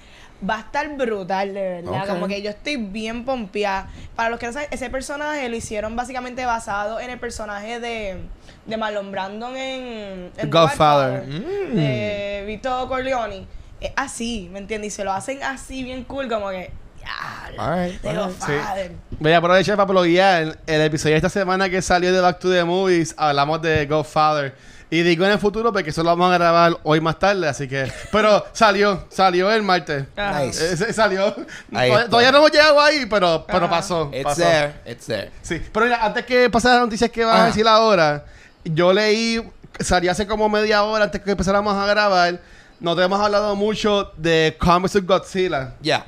[0.48, 2.08] va a estar brutal, de verdad.
[2.08, 3.90] Como que yo estoy bien pompeada.
[4.16, 8.18] Para los que no saben, ese personaje lo hicieron básicamente basado en el personaje de,
[8.66, 9.84] de Marlon Brandon en,
[10.26, 11.24] en The Godfather.
[11.28, 11.76] Mm.
[11.76, 13.46] de Vito Corleone.
[13.80, 14.94] Es así, ¿me entiendes?
[14.94, 16.72] Y se lo hacen así bien cool, como que.
[17.02, 18.26] Ya, Alright, The alright.
[18.28, 18.92] Godfather.
[19.20, 22.40] Voy a aprovechar para bloguear el, el episodio de esta semana que salió de Back
[22.40, 23.16] to the Movies.
[23.18, 24.54] Hablamos de Godfather.
[24.94, 27.66] Y digo en el futuro porque eso lo vamos a grabar hoy más tarde, así
[27.66, 27.90] que...
[28.12, 30.04] Pero salió, salió el martes.
[30.18, 30.42] Ajá.
[30.44, 30.74] Nice.
[30.74, 31.28] Eh, salió.
[31.28, 31.36] Ahí
[31.72, 32.10] Todavía, está.
[32.10, 34.10] todavía no hemos llegado ahí, pero, pero pasó.
[34.14, 34.42] It's pasó.
[34.42, 35.32] there, it's there.
[35.42, 37.48] Sí, pero mira, antes que pasar las noticias que vas a Ah.
[37.48, 38.26] decir ahora,
[38.66, 39.42] yo leí,
[39.80, 42.42] salió hace como media hora antes que empezáramos a grabar,
[42.82, 45.74] no te hemos hablado mucho de Comics of Godzilla.
[45.82, 46.06] Ya.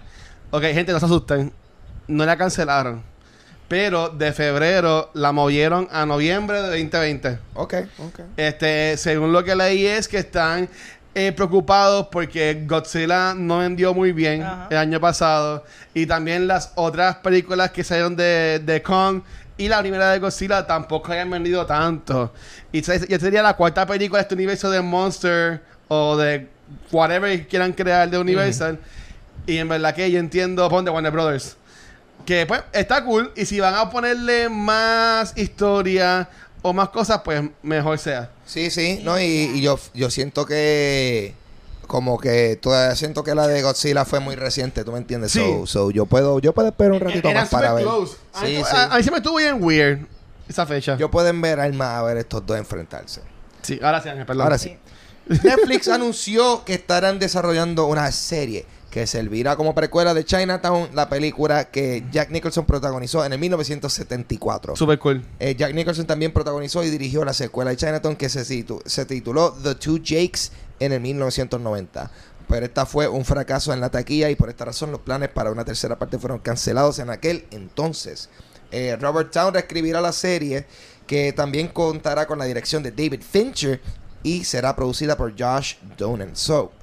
[0.52, 1.54] Ok, gente, no se asusten,
[2.08, 3.02] no la cancelaron,
[3.74, 7.40] pero de febrero la movieron a noviembre de 2020.
[7.56, 8.20] Ok, ok.
[8.38, 10.70] Este, según lo que leí es que están
[11.16, 14.68] eh, preocupados porque Godzilla no vendió muy bien Ajá.
[14.70, 15.64] el año pasado
[15.96, 19.24] y también las otras películas que salieron de, de Kong
[19.58, 22.32] y la primera de Godzilla tampoco hayan vendido tanto.
[22.72, 26.48] Y ya sería la cuarta película de este universo de Monster o de
[26.92, 28.78] whatever quieran crear de Universal.
[29.48, 31.58] Y en verdad que yo entiendo, pon de Warner Brothers.
[32.26, 33.32] Que pues está cool.
[33.36, 36.30] Y si van a ponerle más historia
[36.62, 38.32] o más cosas, pues mejor sea.
[38.46, 41.34] Sí, sí, no, y, y yo, yo siento que
[41.88, 45.32] como que todavía siento que la de Godzilla fue muy reciente, ¿tú me entiendes?
[45.34, 45.40] Sí.
[45.40, 47.84] So, so yo puedo, yo puedo esperar un ratito más para ver.
[47.84, 48.16] close.
[48.34, 50.00] A mí- Sí, a, mí se me estuvo bien weird
[50.48, 50.96] esa fecha.
[50.98, 53.22] Yo pueden ver más a ver estos dos enfrentarse.
[53.62, 54.44] sí, ahora sí, Ángel, perdón.
[54.44, 54.78] Ahora sí.
[55.28, 61.72] Netflix anunció que estarán desarrollando una serie que servirá como precuela de Chinatown, la película
[61.72, 64.76] que Jack Nicholson protagonizó en el 1974.
[64.76, 65.26] Super cool.
[65.40, 68.46] Eh, Jack Nicholson también protagonizó y dirigió la secuela de Chinatown que se,
[69.06, 72.12] tituló The Two Jakes en el 1990.
[72.48, 75.50] Pero esta fue un fracaso en la taquilla y por esta razón los planes para
[75.50, 78.30] una tercera parte fueron cancelados en aquel entonces.
[78.70, 80.68] Eh, Robert Town reescribirá la serie
[81.08, 83.82] que también contará con la dirección de David Fincher
[84.22, 86.36] y será producida por Josh Donen.
[86.36, 86.74] So,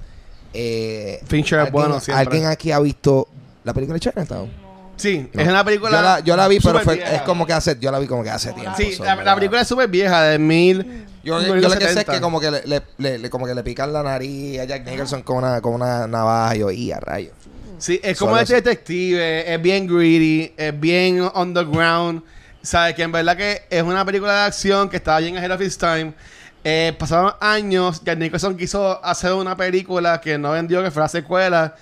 [0.53, 2.21] eh, Fincher es ¿alguien- bueno siempre.
[2.25, 3.27] ¿Alguien aquí ha visto
[3.63, 4.51] la película de Chinatown?
[4.97, 5.41] Sí, No.
[5.41, 5.91] es una película.
[5.91, 8.23] Yo la, yo la vi, pero fue, es como que hace, yo la vi como
[8.23, 8.73] que hace tiempo.
[8.77, 11.05] Sí, so, la, película es súper vieja, de mil.
[11.23, 12.13] Yo, yo lo que sé es 1970.
[12.13, 14.85] que como que le, le- le- le- como que le pican la nariz a Jack
[14.85, 17.31] Nicholson con una, con una navaja y yo, y a rayo.
[17.79, 22.21] Sí, es como Solo este detective, es bien greedy, es bien underground.
[22.61, 25.61] Sabes que en verdad que es una película de acción que estaba bien ahead of
[25.61, 26.13] its time.
[26.63, 31.75] Eh, pasaron años, Jack Nicholson quiso hacer una película que no vendió, que fuera secuela.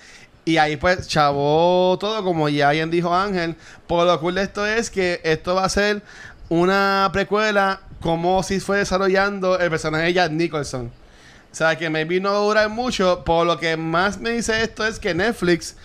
[0.44, 3.56] Y ahí pues chavó todo, como ya bien dijo Ángel.
[3.86, 6.02] Por lo cool de esto es que esto va a ser
[6.48, 10.86] una precuela como si fue desarrollando el personaje de Jack Nicholson.
[10.86, 13.22] O sea, que maybe no va a durar mucho.
[13.24, 15.76] Por lo que más me dice esto es que Netflix,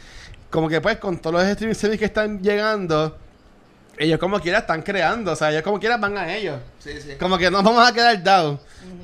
[0.50, 3.18] como que pues con todos los streaming services que están llegando,
[3.98, 5.32] ellos como quiera están creando.
[5.32, 6.60] O sea, ellos como quiera van a ellos.
[6.80, 7.14] Sí, sí.
[7.20, 8.60] Como que no vamos a quedar down.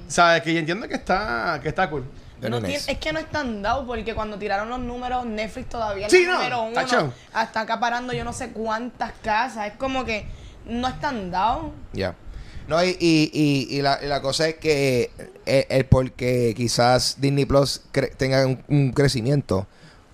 [0.08, 0.42] ¿Sabes?
[0.44, 2.04] Que yo entiendo que está, que está cool.
[2.42, 6.18] No tiene- es que no están dados porque cuando tiraron los números, Netflix todavía Sí,
[6.24, 6.74] el no, número uno.
[6.74, 7.14] tacho.
[7.34, 9.68] Hasta acaparando yo no sé cuántas casas.
[9.68, 10.26] Es como que
[10.66, 11.66] no están dados.
[11.94, 12.16] Ya.
[12.68, 15.12] No, y, y, y, y la, y la cosa es que
[15.46, 19.68] el, el porque quizás Disney Plus cre- tenga un, un crecimiento.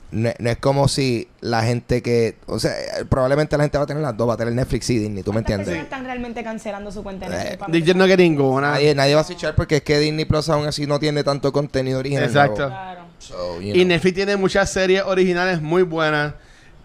[0.10, 2.38] No, no es como si la gente que.
[2.46, 2.72] O sea,
[3.10, 5.32] probablemente la gente va a tener las dos, va a tener Netflix y Disney, ¿tú
[5.32, 5.66] me ¿Cuántas entiendes?
[5.68, 7.76] personas están realmente cancelando su cuenta de Netflix?
[7.76, 8.72] Eh, Yo no que ninguna.
[8.72, 11.52] Nadie, nadie va a switchar porque es que Disney Plus aún así no tiene tanto
[11.52, 12.24] contenido original.
[12.24, 12.62] Exacto.
[12.70, 12.70] nuevo.
[12.74, 13.02] Claro.
[13.20, 13.84] So, you Y.
[13.84, 16.34] Netflix tiene muchas series originales muy buenas.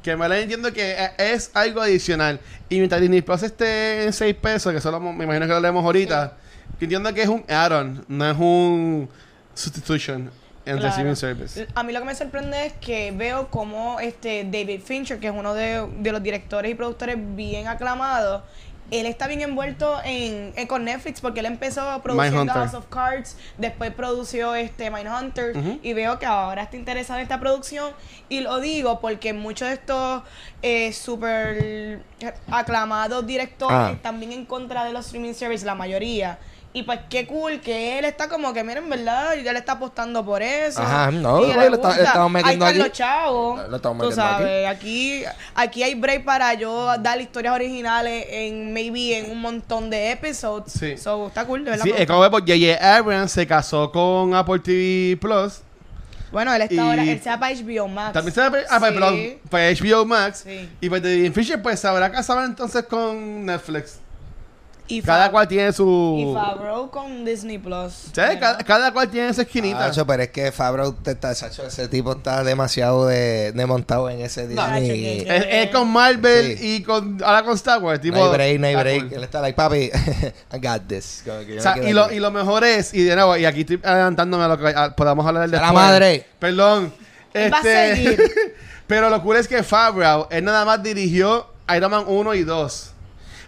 [0.03, 2.41] Que me la entiendo que e- es algo adicional.
[2.69, 5.85] Y mientras Disney Plus esté en 6 pesos, que solo me imagino que lo leemos
[5.85, 6.37] ahorita,
[6.77, 9.09] que entiendo que es un add-on, no es un
[9.55, 10.29] substitution
[10.64, 10.88] en Claro.
[10.90, 11.66] receiving service.
[11.75, 15.35] A mí lo que me sorprende es que veo como este David Fincher, que es
[15.37, 18.42] uno de, de los directores y productores bien aclamados,
[18.90, 22.53] él está bien envuelto en, en- con Netflix porque él empezó produciendo.
[22.53, 25.81] House of Cards, después produció este Mindhunter Ujú.
[25.83, 27.92] y veo que ahora está interesado en esta producción
[28.29, 30.22] y lo digo porque muchos de estos
[30.61, 32.03] eh, super
[32.51, 33.90] aclamados directores Ah.
[33.94, 36.38] están bien en contra de los streaming services, la mayoría.
[36.75, 39.35] Y pues qué cool que él está como que, miren, ¿verdad?
[39.37, 40.81] Y él está apostando por eso.
[40.81, 42.79] Ajá, no, Y le le está- le estamos Ahí metiendo están aquí.
[42.79, 43.59] los chavos.
[43.61, 44.43] Lo- lo estamos Tú metiendo aquí.
[44.43, 45.25] sabes, aquí.
[45.55, 50.73] aquí hay break para yo dar historias originales en maybe en un montón de episodes.
[50.73, 50.97] Sí.
[50.97, 51.85] So, está cool, de verdad.
[51.85, 52.97] Sí, es como ver, porque J.J.
[52.97, 55.61] Abrams se casó con Apple TV Plus.
[56.31, 58.15] Bueno, él está y- ahora, él se va para HBO Max.
[58.15, 59.39] También se va ah, pues, Sí.
[59.51, 60.45] para HBO Max.
[60.47, 60.71] Sí.
[60.81, 63.99] Y pues David Fisher pues se habrá casado entonces con Netflix.
[64.88, 66.33] Y Cada cual tiene Y su.
[66.35, 67.92] Favreau con Disney Plus.
[68.12, 68.37] ¿Sabes?
[68.38, 69.87] Cada, cada cual tiene su esquinita.
[69.87, 74.11] Hacho, pero es que Fabro te está, Sacho, ese tipo está demasiado de, de montado
[74.11, 75.25] en ese No, Disney.
[75.25, 76.77] Que- es, es con Marvel Sí.
[76.77, 78.01] y con ahora con Star Wars.
[78.01, 79.03] Tipo, no hay break, no hay break.
[79.05, 79.12] cool.
[79.14, 79.90] Él está like, papi,
[80.53, 81.23] I got this.
[81.27, 84.45] O sea, y, lo, y lo mejor es, y de nuevo, y aquí estoy adelantándome
[84.45, 85.73] a lo que a- podamos hablar ¡A la después.
[85.73, 86.27] madre!
[86.38, 86.92] Perdón.
[87.33, 88.33] Él va a Este, seguir.
[88.87, 92.92] pero lo cool es que Favreau, él nada más dirigió Iron Man 1 y 2.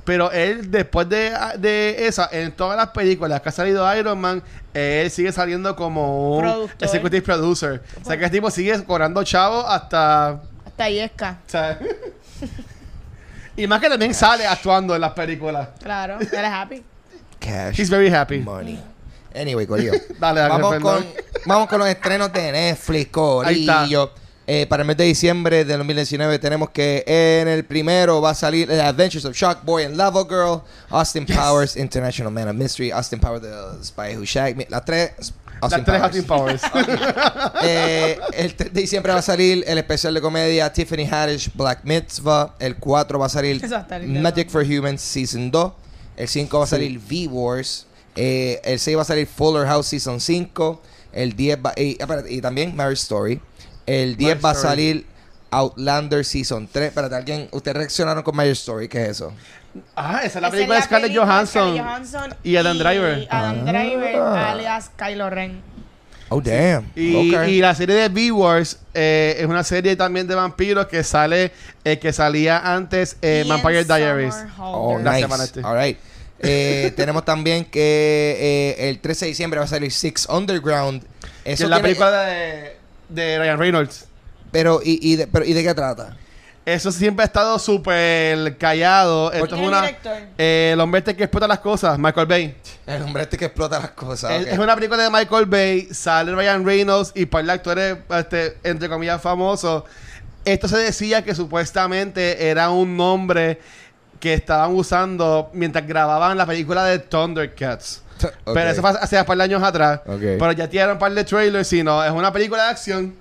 [0.05, 4.43] Pero él, después de, de esa, en todas las películas que ha salido Iron Man,
[4.75, 6.77] él sigue saliendo como un Productor.
[6.85, 7.83] executive producer.
[8.03, 10.41] O sea, que el tipo sigue cobrando chavo hasta...
[10.67, 11.39] Hasta Yesca.
[11.47, 11.79] o sea,
[13.57, 15.69] y más que también sale actuando en las películas.
[15.83, 16.19] Claro.
[16.21, 16.85] Él es happy.
[17.39, 17.79] Cash.
[17.81, 18.39] He's very happy.
[18.41, 18.83] Money.
[19.35, 19.93] Anyway, Corillo.
[20.19, 21.07] Dale, Ángel, vamos, con,
[21.47, 23.11] vamos con los estrenos de Netflix,
[23.45, 23.87] Ahí está.
[24.47, 28.35] Eh, para el mes de diciembre de 2019 tenemos que en el primero va a
[28.35, 33.21] salir The Adventures of Shockboy and Lava Girl, Austin Powers, International Man of Mystery, Austin
[33.21, 34.67] Powers, The Spy Who Shagged Me.
[34.69, 35.13] Las tres.
[35.63, 36.63] Austin Las tres Powers.
[36.63, 37.53] Austin Powers.
[37.67, 41.81] Eh, el 3 de diciembre va a salir el especial de comedia Tiffany Haddish Black
[41.85, 42.55] Mitzvah.
[42.59, 43.63] El 4 va a salir.
[44.07, 45.73] Magic for Humans Season 2.
[46.17, 47.87] El 5 va a salir V-Wars.
[48.17, 50.83] Eh, el 6 va a salir Fuller House Season 5.
[51.15, 51.73] El 10 va...
[51.77, 53.41] Y, espérate, y también Marriage Story.
[53.87, 55.07] El 10 Marriage va a salir
[55.51, 56.89] Outlander Season 3.
[56.89, 57.49] Espérate, alguien...
[57.53, 58.89] Ustedes reaccionaron con Marriage Story.
[58.89, 59.33] ¿Qué es eso?
[59.97, 61.77] ah, esa es la película de Scarlett Johansson.
[62.45, 63.27] Y Adam Driver.
[63.31, 63.73] Adam Ah.
[63.73, 65.61] Driver, alias Kylo Ren.
[66.31, 66.91] Oh, damn.
[66.97, 71.53] Y, y la serie de V-Wars eh, es una serie también de vampiros que sale,
[71.85, 74.35] eh, que salía antes eh, Vampire Diaries.
[74.59, 74.99] Oh.
[75.03, 75.23] La nice.
[75.23, 75.61] semana este.
[75.63, 75.99] All right.
[76.41, 81.03] Eh, tenemos también que eh, el 13 de diciembre va a salir Six Underground.
[81.45, 82.74] Que Eso es la tiene- película de,
[83.15, 84.07] de Ryan Reynolds.
[84.51, 86.17] Pero, ¿y, y de, pero, ¿y de qué trata?
[86.67, 89.31] Eso siempre ha estado súper callado.
[89.33, 89.79] Esto ¿Quién es una.
[89.81, 90.13] el director?
[90.39, 92.57] eh, el hombre este que explota las cosas, Michael Bay.
[92.87, 94.31] El hombre este que explota las cosas.
[94.31, 94.53] Es, ok.
[94.53, 95.89] es una película de Michael Bay.
[95.93, 99.85] Sale Ryan Reynolds y par de actores, este, entre comillas, famosos.
[100.47, 103.61] Esto se decía que supuestamente era un nombre
[104.19, 108.01] que estaban usando mientras grababan la película de Thundercats.
[108.45, 108.55] Ok.
[108.55, 110.01] Pero eso fue hace un par de años atrás.
[110.07, 110.21] Ok.
[110.21, 113.15] Pero ya tiraron un par de trailers, sino es una película de acción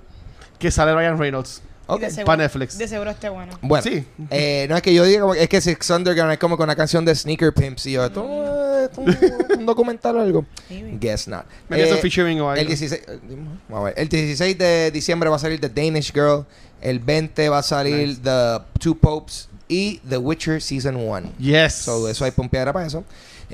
[0.60, 1.62] que sale Ryan Reynolds.
[1.86, 2.00] Ok.
[2.02, 2.78] De seguro- Pa' Netflix.
[2.78, 3.60] De seguro esté bueno.
[3.62, 4.06] Bueno, Sí.
[4.30, 6.76] eh, no es que yo diga, como- es que Six Underground es como con una
[6.78, 8.24] canción de Sneaker Pimps y yo, ¿esto
[8.84, 9.02] esto
[9.52, 10.46] es un, documental o algo?
[10.70, 10.98] Maybe.
[11.00, 11.46] Guess not.
[11.68, 12.62] Maybe it's a Eh, featuring o algo.
[12.62, 13.20] El 16, eh,
[13.74, 13.94] a ver.
[13.98, 16.46] el 16 de diciembre va a salir The Danish Girl.
[16.82, 18.22] El 20 va a salir Nice.
[18.24, 21.32] The Two Popes y The Witcher Season 1.
[21.40, 21.74] Yes.
[21.76, 23.04] So, eso hay pompeadera para eso.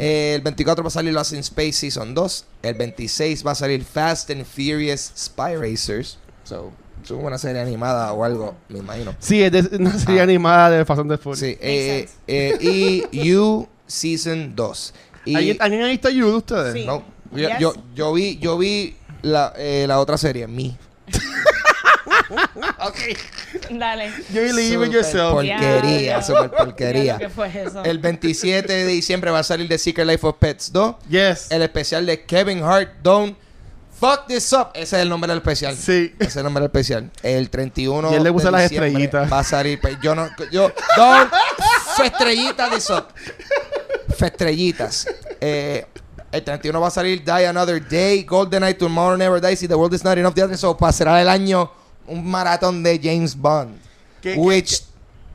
[0.01, 2.45] Eh, el 24 va a salir Lost in Space Season 2.
[2.63, 6.17] El 26 va a salir Fast and Furious Spy Racers.
[6.45, 6.71] So,
[7.03, 9.13] es una serie animada o algo, me imagino.
[9.19, 10.23] Sí, es de- una serie Ah.
[10.23, 11.39] animada de Fast and the Furious.
[11.39, 14.93] Sí, eh, eh, y You Season 2.
[15.25, 16.73] Y, ¿Alguien, ¿Alguien ha visto You de ustedes?
[16.73, 16.85] Sí.
[16.85, 17.59] no, yo, Yes.
[17.59, 20.77] yo, yo vi, yo vi la, eh, la otra serie, Me.
[23.71, 24.11] Dale.
[24.29, 25.33] You believe in yourself.
[25.33, 27.17] Porquería, super porquería.
[27.17, 27.83] ¿Qué fue eso?
[27.83, 30.95] El 27 de diciembre va a salir The Secret Life of Pets 2.
[31.09, 31.51] Yes.
[31.51, 33.37] El especial de Kevin Hart, Don't
[33.99, 34.69] Fuck This Up.
[34.73, 35.75] Ese es el nombre del especial.
[35.75, 36.15] Sí.
[36.17, 37.11] Ese es el nombre del especial.
[37.21, 39.31] El 31 Y él le de las estrellitas.
[39.31, 39.79] Va a salir.
[39.81, 40.29] pues, yo no.
[40.51, 40.71] Yo.
[40.95, 41.31] Don't.
[41.97, 43.07] Festrellitas This Up.
[44.15, 45.05] Festrellitas.
[45.41, 45.85] Eh,
[46.31, 49.93] el 31 va a salir Die Another Day, GoldenEye, Tomorrow Never Dies y The World
[49.95, 50.33] Is Not Enough.
[50.33, 50.57] The Other.
[50.57, 51.69] So pasará el año
[52.09, 53.75] un maratón de James Bond.
[54.21, 54.83] Que- which.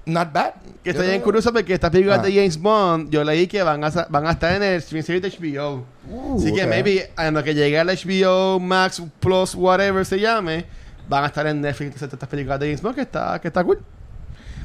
[0.06, 0.52] not bad.
[0.82, 2.22] Que está bien curioso porque estas películas Ah.
[2.24, 5.38] de James Bond, yo leí que van a, van a estar en el streaming service
[5.40, 5.82] de HBO.
[6.10, 10.66] Uh, Así que maybe en lo que llegue al HBO Max Plus, whatever se llame,
[11.08, 13.80] van a estar en Netflix estas películas de James Bond que está, que está cool.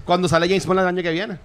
[0.03, 1.37] Cuando sale James Bond el año que viene.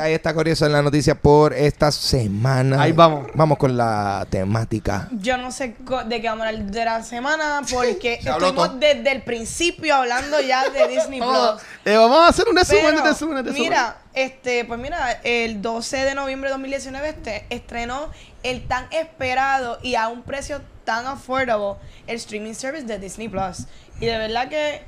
[0.00, 2.82] Ahí está curioso en la noticia por esta semana.
[2.82, 3.26] Ahí vamos.
[3.34, 5.08] Vamos con la temática.
[5.12, 5.74] Yo no sé
[6.06, 10.68] de qué vamos a hablar de la semana porque estuvimos desde el principio hablando ya
[10.68, 11.20] de Disney.
[11.20, 11.62] Plus.
[11.84, 13.62] Eh, vamos a hacer un resumen de resumen de resumen.
[13.62, 18.10] mira, este, pues mira, el 12 de noviembre de 2019 este, estrenó
[18.42, 23.66] el tan esperado y a un precio tan affordable el streaming service de Disney Plus.
[24.00, 24.82] Y de verdad que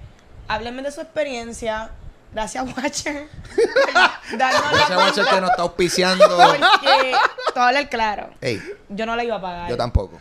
[0.49, 1.91] háblenme de su experiencia.
[2.35, 3.29] Gracias, Watcher.
[4.33, 6.27] Ese Watcher que nos está auspiciando.
[6.27, 9.71] Porque, te voy a hablar claro, Ey, yo no la iba a pagar.
[9.71, 10.19] yo tampoco.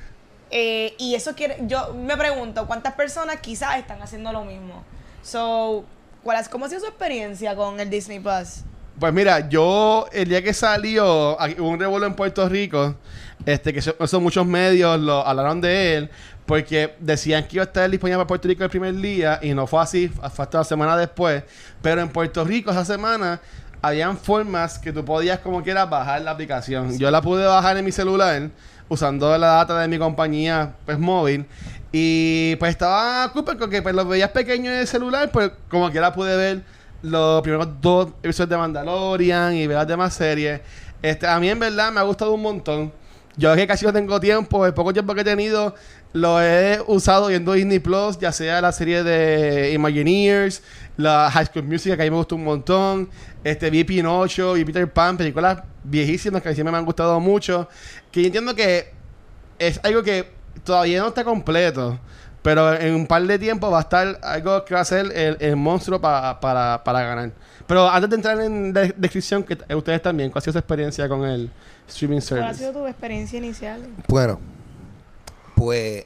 [0.52, 4.84] Eh, y eso quiere, yo me pregunto, ¿cuántas personas quizás están haciendo lo mismo?
[5.24, 5.84] So,
[6.24, 8.62] ¿cuál es, ¿cómo ha sido su experiencia con el Disney Plus?
[9.00, 12.94] Pues mira, yo el día que salió, hubo un revuelo en Puerto Rico,
[13.46, 16.10] este que eso muchos medios lo hablaron de él,
[16.46, 19.68] porque decían que iba a estar disponible para Puerto Rico el primer día y no
[19.68, 21.44] fue así, fue hasta una semana después.
[21.82, 23.40] Pero en Puerto Rico esa semana
[23.82, 26.98] habían formas que tú podías como quieras bajar la aplicación.
[26.98, 28.50] Yo la pude bajar en mi celular
[28.90, 31.46] usando la data de mi compañía pues móvil
[31.92, 36.14] y pues estaba cool porque pues los veías pequeños en el celular, pues como quiera
[36.14, 36.62] pude ver
[37.02, 40.62] los primeros dos episodios de Mandalorian y ver las demás series.
[41.02, 42.92] Este, a mí en verdad me ha gustado un montón.
[43.36, 45.74] Yo es que casi no tengo tiempo, el poco tiempo que he tenido
[46.14, 50.62] lo he usado viendo Disney Plus, ya sea la serie de Imagineers,
[50.98, 53.10] la High School Music, que a mí me gustó un montón.
[53.44, 57.20] Este, vi Pinocho y Peter Pan, películas viejísimas que a mí siempre me han gustado
[57.20, 57.68] mucho.
[58.12, 58.92] Que yo entiendo que
[59.58, 60.32] es algo que
[60.64, 62.00] todavía no está completo.
[62.44, 65.38] Pero en un par de tiempo va a estar algo que va a ser el,
[65.40, 67.32] el monstruo pa- para, para ganar.
[67.66, 71.08] Pero antes de entrar en de- descripción, que ustedes también, ¿cuál ha sido su experiencia
[71.08, 71.50] con el
[71.88, 72.60] streaming ¿Cuál ha service?
[72.60, 73.82] sido tu experiencia inicial?
[74.08, 74.40] Bueno,
[75.56, 76.06] pues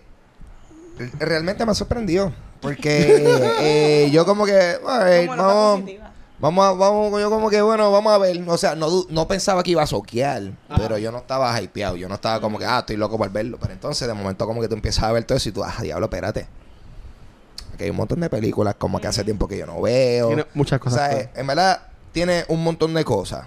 [1.19, 2.34] realmente me ha sorprendido.
[2.61, 3.05] Porque
[4.05, 5.84] eh, yo como que, nota vamos,
[6.39, 8.41] vamos, a- vamos, yo como que, bueno, vamos a ver.
[8.47, 11.95] O sea, no, no pensaba que iba a soquear, pero yo no estaba hypeado.
[11.97, 13.57] Yo no estaba como que, ah, estoy loco por verlo.
[13.59, 15.75] Pero entonces, de momento, como que tú empiezas a ver todo eso y tú, ah,
[15.82, 16.47] diablo, espérate.
[17.75, 20.28] Aquí hay un montón de películas como que hace tiempo que yo no veo.
[20.30, 20.99] Tiene muchas O cosas.
[20.99, 21.19] sea, cool.
[21.21, 23.45] eh, en verdad, tiene un montón de cosas.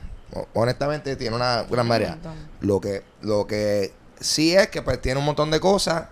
[0.54, 2.12] Honestamente, tiene una gran variedad.
[2.14, 2.34] montón.
[2.60, 6.04] Lo que, lo que sí es que pues tiene un montón de cosas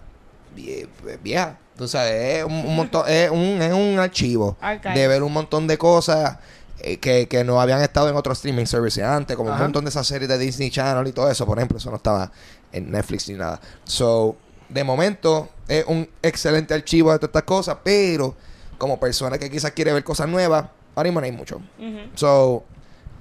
[0.56, 0.88] vie-
[1.22, 1.56] viejas.
[1.76, 4.56] Tú sabes, es un, un montón, es un, es un archivo
[4.94, 6.38] de ver un montón de cosas
[6.80, 9.58] eh, que, que no habían estado en otros streaming services antes, como Ajá.
[9.58, 11.96] un montón de esas series de Disney Channel y todo eso, por ejemplo, eso no
[11.96, 12.32] estaba
[12.72, 13.60] en Netflix ni nada.
[13.84, 14.36] So,
[14.68, 18.34] de momento, es un excelente archivo de todas estas cosas, pero
[18.76, 20.64] como persona que quizás quiere ver cosas nuevas,
[20.96, 21.56] ahora mismo no hay mucho.
[21.78, 21.98] Ujú.
[22.16, 22.64] So,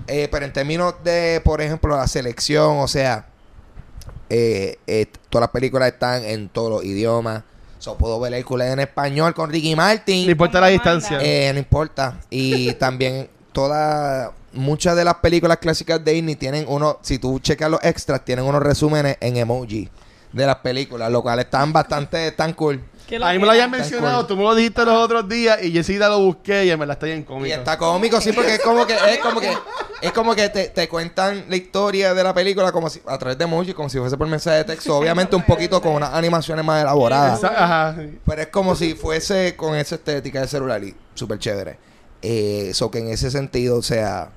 [0.07, 3.27] eh, pero en términos de, por ejemplo, la selección, o sea,
[4.29, 7.43] eh, eh, todas las películas están en todos los idiomas.
[7.79, 10.25] So, puedo ver Hércules en español con Ricky Martin.
[10.25, 11.19] No importa la distancia.
[11.21, 12.19] Eh, no importa.
[12.29, 17.69] Y también todas, muchas de las películas clásicas de Disney tienen uno, si tú checas
[17.69, 19.89] los extras, tienen unos resúmenes en emoji
[20.33, 22.83] de las películas, lo cual están bastante, tan cool.
[23.07, 25.63] ¿Qué a mí me que lo habían mencionado, tú me lo dijiste los otros días
[25.63, 27.47] y enseguida lo busqué y me la está bien cómico.
[27.47, 29.57] Y está cómico, sí, porque es como que, es como que,
[30.01, 33.37] es como que te, te cuentan la historia de la película como si, a través
[33.37, 36.65] de emoji, como si fuese por mensaje de texto, obviamente un poquito con unas animaciones
[36.65, 37.41] más elaboradas.
[37.45, 37.95] Ajá.
[38.25, 41.77] Pero es como si fuese con esa estética de celular y súper chévere.
[42.21, 44.31] Eso que en ese sentido, o sea,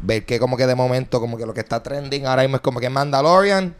[0.00, 2.62] ver que como que de momento, como que lo que está trending ahora mismo es
[2.62, 3.74] como que Mandalorian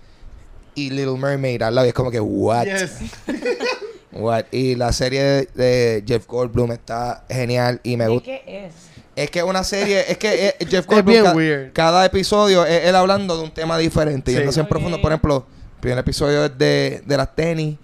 [0.74, 2.64] y Little Mermaid al lado y es como que, what?
[2.64, 2.98] Yes.
[4.12, 4.44] What?
[4.52, 8.24] Y la serie de, Jeff Goldblum está genial y me ¿De gusta.
[8.26, 8.74] qué es?
[9.14, 11.72] Es que una serie, es que eh, Jeff Es Goldblum, bien ca- weird.
[11.72, 14.36] cada episodio es él hablando de un tema diferente, Sí.
[14.38, 14.70] yéndose en Ok.
[14.70, 15.00] profundo.
[15.02, 17.78] Por ejemplo, el primer episodio es de, de las tenis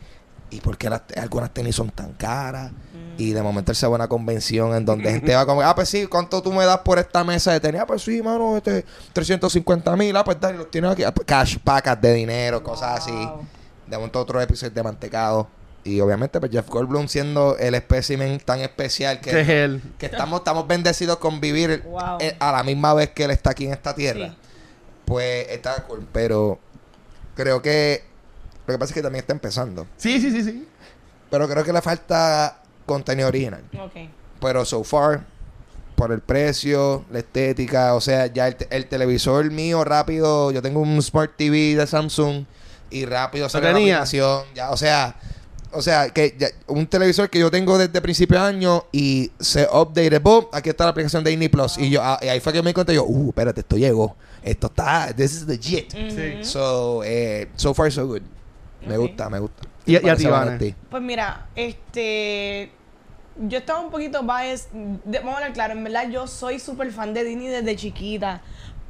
[0.51, 2.73] y por qué las, algunas tenis son tan caras.
[3.19, 5.75] Y de momento él se va a una convención en donde gente va como, ah,
[5.75, 7.81] pues sí, ¿cuánto tú me das por esta mesa de tenis?
[7.81, 11.03] Ah, pues sí, mano, este, 350 mil, ah, pues dale, los tienes aquí.
[11.03, 13.29] Ah, pues, cash pacas de dinero, cosas así.
[13.89, 15.49] De momento otro episodio de mantecado.
[15.89, 19.83] Y obviamente, pues Jeff Goldblum siendo el espécimen tan especial que Que es él.
[19.99, 22.19] que estamos, estamos bendecidos con vivir Wow.
[22.21, 24.29] eh, a la misma vez que él está aquí en esta tierra.
[24.29, 24.37] Sí.
[25.05, 26.59] Pues está cool, pero
[27.35, 28.05] creo que
[28.67, 29.87] lo que pasa es que también está empezando.
[29.97, 30.69] Sí, sí, sí, sí.
[31.31, 33.63] Pero creo que le falta contenido original.
[33.81, 33.93] Ok.
[34.41, 35.25] Pero so far,
[35.97, 40.61] por el precio, la estética, o sea, ya el, te- el televisor mío rápido, yo
[40.63, 42.45] tengo un Smart TV de Samsung
[42.91, 45.17] y rápido sale la aplicación, ya, o sea,
[45.73, 49.65] o sea, que ya- un televisor que yo tengo desde principio de año y se
[49.65, 52.53] update, boom, aquí está la aplicación de Disney Plus y yo ah, y ahí fue
[52.53, 55.91] que me di cuenta yo, uh, espérate, esto llegó, esto está, this is legit.
[55.93, 56.43] Sí.
[56.45, 58.23] So, eh, so far so good.
[58.87, 59.03] Me Ok.
[59.09, 59.63] gusta, me gusta.
[59.85, 60.47] Y- y a ¿Qué te ti, parece, Vane?
[60.47, 60.75] Vanetti?
[60.91, 62.71] Pues mira, este.
[63.41, 64.69] Yo estaba un poquito biased.
[64.73, 68.41] de- vamos a hablar claro, en verdad yo soy súper fan de Disney desde chiquita.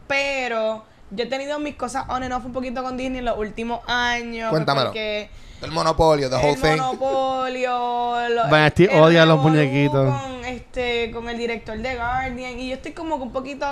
[0.07, 3.39] Pero yo he tenido mis cosas on and off un poquito con Disney en los
[3.39, 4.51] últimos años.
[4.51, 4.87] Cuéntamelo.
[4.89, 5.31] Porque
[5.63, 6.71] El monopolio, the whole el thing.
[6.83, 8.29] monopolio.
[8.29, 10.09] lo- Vanity el odia los muñequitos.
[10.21, 12.59] Con, este, con el director de Guardian.
[12.59, 13.67] Y yo estoy como que un poquito.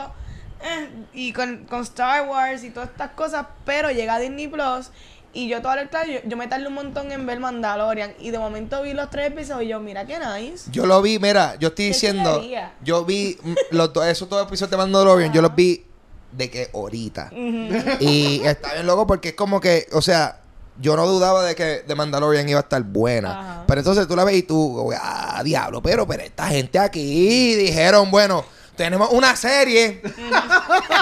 [0.62, 3.46] eh, y con, con Star Wars y todas estas cosas.
[3.64, 4.90] Pero llega Disney Plus.
[5.32, 8.14] Y yo, todo el claro, yo, yo me tardé un montón en ver Mandalorian.
[8.18, 10.70] Y de momento vi los tres episodios y yo, mira qué nice.
[10.72, 12.42] Yo lo vi, mira, yo estoy ¿Qué diciendo,
[12.82, 15.84] yo vi mm, los dos, esos dos episodios de Mandalorian, yo los vi
[16.36, 17.30] de que ahorita.
[18.00, 20.40] Y está bien loco porque es como que, o sea,
[20.80, 23.64] yo no dudaba de que de Mandalorian iba a estar buena.
[23.66, 28.10] Pero entonces tú la ves y tú, ah, diablo, pero, pero esta gente aquí dijeron,
[28.10, 28.44] bueno,
[28.76, 30.02] tenemos una serie.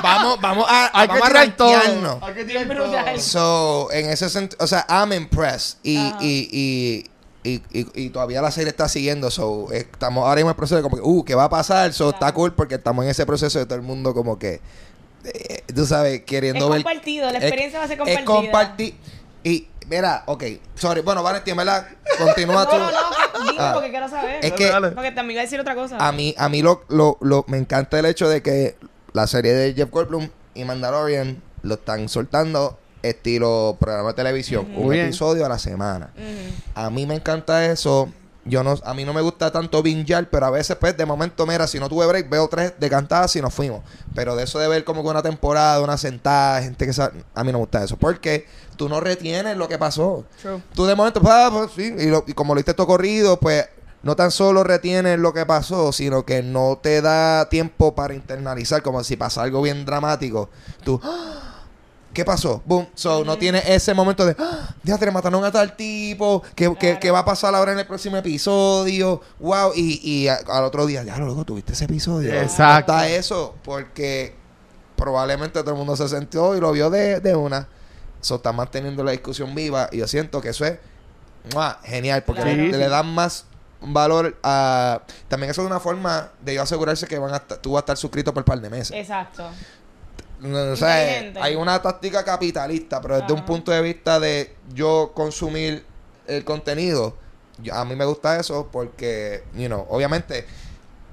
[0.02, 2.22] vamos, vamos a, Hay vamos que a rankearnos.
[2.22, 3.18] Hay que tirar todo.
[3.18, 5.78] So, en ese sentido, o sea, I'm impressed.
[5.82, 6.18] Y, Ajá.
[6.20, 7.10] y, y
[7.46, 9.30] y, y, y todavía la serie está siguiendo.
[9.30, 11.92] So, estamos ahora en el proceso de como que, uh, ¿qué va a pasar?
[11.92, 14.62] So, está cool porque estamos en ese proceso de todo el mundo como que,
[15.24, 16.82] eh, tú sabes, queriendo Es ver.
[16.84, 18.24] compartido, la es- experiencia va a ser Es compartida.
[18.24, 18.94] compartir.
[19.42, 20.44] Y, mira, ok,
[20.74, 21.00] sorry.
[21.02, 21.86] Bueno, Valentín, en ¿verdad?
[22.18, 22.76] Continúa tú.
[22.76, 23.70] No, no, no, dime Ah.
[23.74, 24.44] porque quiero saber.
[24.44, 24.90] Es que Dale.
[24.92, 25.96] Porque también iba a decir otra cosa.
[25.98, 28.76] a mí, a mí lo, lo, lo- me encanta el hecho de que
[29.12, 34.84] la serie de Jeff Goldblum y Mandalorian lo están soltando estilo programa de televisión, un
[34.84, 35.06] Muy bien.
[35.06, 36.10] episodio a la semana.
[36.74, 38.08] A mí me encanta eso.
[38.46, 41.46] Yo no, a mí no me gusta tanto bingear, pero a veces, pues, de momento,
[41.46, 43.82] mira, si no tuve break, veo tres de cantadas y nos fuimos.
[44.14, 47.42] Pero de eso de ver como que una temporada, una sentada, gente que sabe, a
[47.42, 47.96] mí no me gusta eso.
[47.96, 50.24] Porque tú no retienes lo que pasó.
[50.42, 50.60] True.
[50.74, 53.40] Tú de momento, pues, ah, pues, sí, y, lo- y como lo hiciste todo corrido,
[53.40, 53.66] pues,
[54.02, 58.82] no tan solo retienes lo que pasó, sino que no te da tiempo para internalizar,
[58.82, 60.50] como si pasa algo bien dramático.
[60.84, 61.43] Tú, ¡ah!
[62.14, 62.62] ¿Qué pasó?
[62.64, 62.86] Boom.
[62.94, 64.74] So, no tiene ese momento de, ¡Ah!
[64.84, 67.00] ya te mataron a tal tipo, ¿qué, qué- Claro.
[67.00, 69.20] qué va a pasar ahora en el próximo episodio?
[69.40, 69.72] Wow.
[69.74, 72.32] Y, y a- al otro día, ya luego tuviste ese episodio.
[72.32, 72.92] Exacto.
[72.92, 74.34] Está eso, porque
[74.96, 77.68] probablemente todo el mundo se sentió y lo vio de, de una.
[78.22, 80.78] Eso está manteniendo la discusión viva y yo siento que eso es
[81.52, 81.78] ¡mua!
[81.84, 82.56] genial, porque Claro.
[82.56, 83.44] le, le dan más
[83.82, 85.02] valor a...
[85.28, 87.82] También eso es una forma de yo asegurarse que van a estar- tú vas a
[87.82, 88.92] estar suscrito por un par de meses.
[88.96, 89.46] Exacto.
[90.44, 93.46] No, o sea, eh, hay una táctica capitalista, pero desde un Ajá.
[93.46, 95.84] punto de vista de yo consumir
[96.26, 97.16] el contenido,
[97.58, 100.46] yo- a mí me gusta eso porque, you know, obviamente,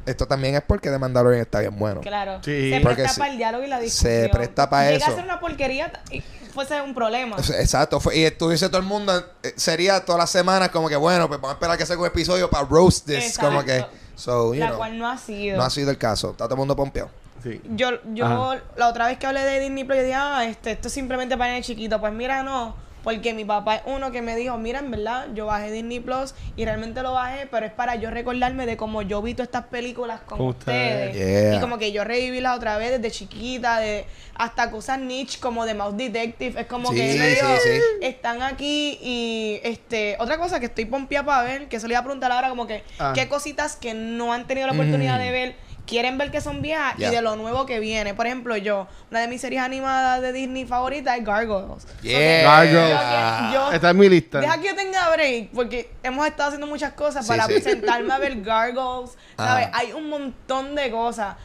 [0.06, 2.02] esto también es porque The Mandalorian está bien bueno.
[2.02, 2.40] Claro.
[2.44, 2.72] Sí.
[2.72, 4.24] Se presta para el diálogo y la discusión.
[4.24, 5.12] se presta pa' Llega eso.
[5.12, 6.22] a ser una porquería y
[6.54, 7.38] fuese un problema.
[7.38, 9.14] Exacto, fue- y dices todo el mundo,
[9.44, 12.08] eh, sería todas las semanas como que, bueno, pues vamos a esperar que salga un
[12.08, 13.46] episodio para roast this, Exacto.
[13.52, 15.56] como que, so, you la know, cual no ha sido.
[15.58, 17.10] no ha sido el caso, está todo el mundo pompeado.
[17.44, 17.62] Sí.
[17.76, 18.62] Yo, yo Ajá.
[18.78, 21.38] la otra vez que hablé de Disney Plus, yo dije, ah, este, esto es simplemente
[21.38, 22.00] para el chiquito.
[22.00, 22.76] Pues mira, no.
[23.04, 26.36] Porque mi papá es uno que me dijo, mira, en verdad, yo bajé Disney Plus
[26.56, 29.66] y realmente lo bajé, pero es para yo recordarme de cómo yo vi todas estas
[29.66, 31.16] películas con, ustedes.
[31.16, 31.56] Yeah.
[31.56, 35.74] Y como que yo revivirlas otra vez desde chiquita, de hasta cosas niche como de
[35.74, 36.62] Mouse Detective.
[36.62, 37.82] Es como Sí, que él me dijo, sí, sí.
[38.06, 42.02] están aquí y este otra cosa que estoy pompeada para ver, que eso le iba
[42.02, 43.14] a preguntar ahora como que Ah.
[43.16, 45.24] qué cositas que no han tenido la oportunidad Mm.
[45.24, 45.56] de ver
[45.86, 48.14] quieren ver que son viejas y de lo nuevo que viene.
[48.14, 51.86] Por ejemplo, yo, una de mis series animadas de Disney favoritas es Gargoyles.
[52.02, 52.44] Yeah.
[52.44, 53.54] Gargoyles.
[53.54, 54.40] Yo- yo- Está en mi lista.
[54.40, 57.62] Deja que yo tenga break, porque hemos estado haciendo muchas cosas Sí, para sí.
[57.62, 59.12] sentarme a ver Gargoyles.
[59.38, 59.68] ¿Sabes?
[59.72, 59.80] Ah.
[59.80, 61.36] Hay un montón de cosas.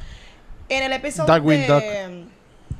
[0.68, 1.82] En el episodio Darkwing de, Duck.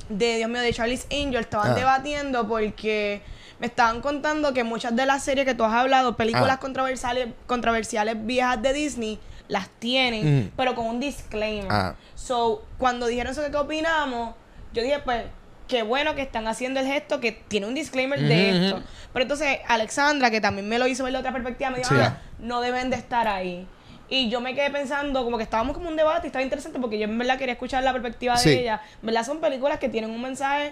[0.09, 1.75] de, Dios mío, de Charlie's Angel estaban Ah.
[1.75, 3.21] debatiendo porque
[3.59, 6.59] me estaban contando que muchas de las series que tú has hablado, películas Ah.
[6.59, 10.51] controversiales, controversiales viejas de Disney, las tienen, Mm.
[10.57, 11.67] pero con un disclaimer.
[11.71, 11.95] Ah.
[12.15, 14.35] So, cuando dijeron eso que qué opinamos,
[14.73, 15.23] yo dije, pues,
[15.67, 18.81] qué bueno que están haciendo el gesto que tiene un disclaimer de esto.
[19.13, 21.99] Pero entonces, Alexandra, que también me lo hizo ver de otra perspectiva, me dijo, Sí.
[22.01, 23.67] "Ah, no deben de estar ahí.
[24.09, 26.97] Y yo me quedé pensando, como que estábamos como un debate y estaba interesante porque
[26.97, 28.49] yo en verdad quería escuchar la perspectiva Sí.
[28.51, 28.81] de ella.
[29.01, 30.71] En verdad son películas que tienen un mensaje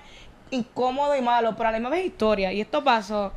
[0.51, 2.53] incómodo y malo, pero a la misma vez historia.
[2.53, 3.33] Y esto pasó.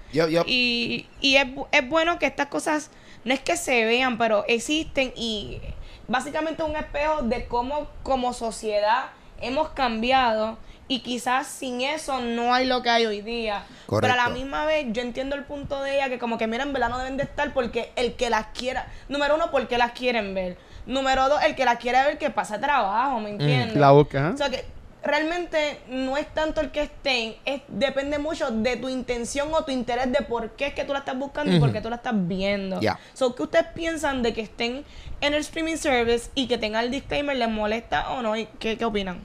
[0.47, 2.91] Y, y es, es bueno que estas cosas
[3.29, 5.61] no es que se vean, pero existen y
[6.09, 9.11] básicamente un espejo de cómo como sociedad
[9.43, 10.57] hemos cambiado
[10.89, 13.65] y quizás sin eso no hay lo que hay hoy día.
[13.87, 14.31] Pero a la Correcto.
[14.41, 16.97] misma vez yo entiendo el punto de ella que como que mira en verdad no
[16.97, 20.57] deben de estar porque el que las quiera, número uno, porque las quieren ver.
[20.87, 23.77] Número dos, el que las quiere ver que pasa trabajo, ¿me entiendes?
[23.77, 24.33] La busca, ¿eh?
[24.33, 24.65] O sea que
[25.09, 29.73] realmente no es tanto el que estén, es, depende mucho de tu intención o tu
[29.73, 31.97] interés de por qué es que tú la estás buscando y por qué tú la
[31.97, 32.81] estás viendo.
[33.15, 34.85] So, ¿qué ustedes piensan de que estén
[35.21, 38.37] en el streaming service y que tengan el disclaimer, les molesta o no?
[38.37, 39.21] ¿Y ¿Qué, qué opinan?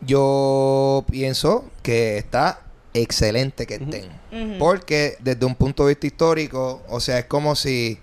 [0.00, 2.60] Yo pienso que está
[2.94, 4.08] excelente que estén.
[4.58, 7.98] Porque desde un punto de vista histórico, o sea, es como si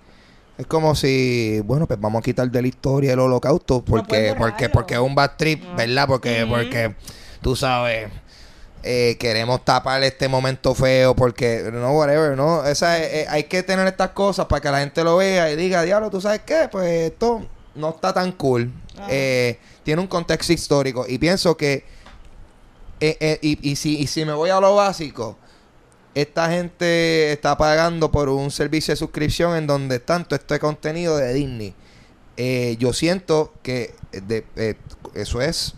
[0.58, 4.68] es como si, bueno, pues vamos a quitar de la historia el holocausto porque porque
[4.68, 5.74] porque es un bad trip, Ah.
[5.76, 6.06] ¿verdad?
[6.08, 6.94] Porque porque
[7.40, 8.10] tú sabes
[8.82, 13.62] eh, queremos tapar este momento feo porque no whatever, no, esa es- eh, hay que
[13.62, 16.68] tener estas cosas para que la gente lo vea y diga, "Diablo, ¿tú sabes qué?
[16.70, 17.44] Pues esto
[17.74, 19.06] no está tan cool." Ajá.
[19.10, 21.84] Eh, tiene un contexto histórico y pienso que
[23.00, 25.38] eh, eh, y, y si, y si me voy a lo básico,
[26.14, 31.32] esta gente está pagando por un servicio de suscripción en donde todo este contenido de
[31.34, 31.74] Disney.
[32.36, 34.74] Eh, yo siento que de, eh,
[35.14, 35.74] eso es,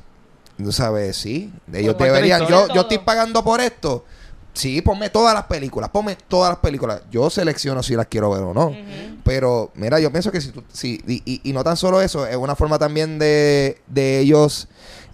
[0.59, 1.53] tú sabes, sí.
[1.73, 2.47] Ellos deberían.
[2.47, 4.05] Yo, yo estoy pagando por esto.
[4.53, 7.03] Sí, ponme todas las películas, ponme todas las películas.
[7.11, 8.77] Yo selecciono si las quiero ver o no.
[9.25, 12.27] Pero, mira, yo pienso que si tú, si, y, y- y no tan solo eso,
[12.27, 14.67] es una forma también de, de ellos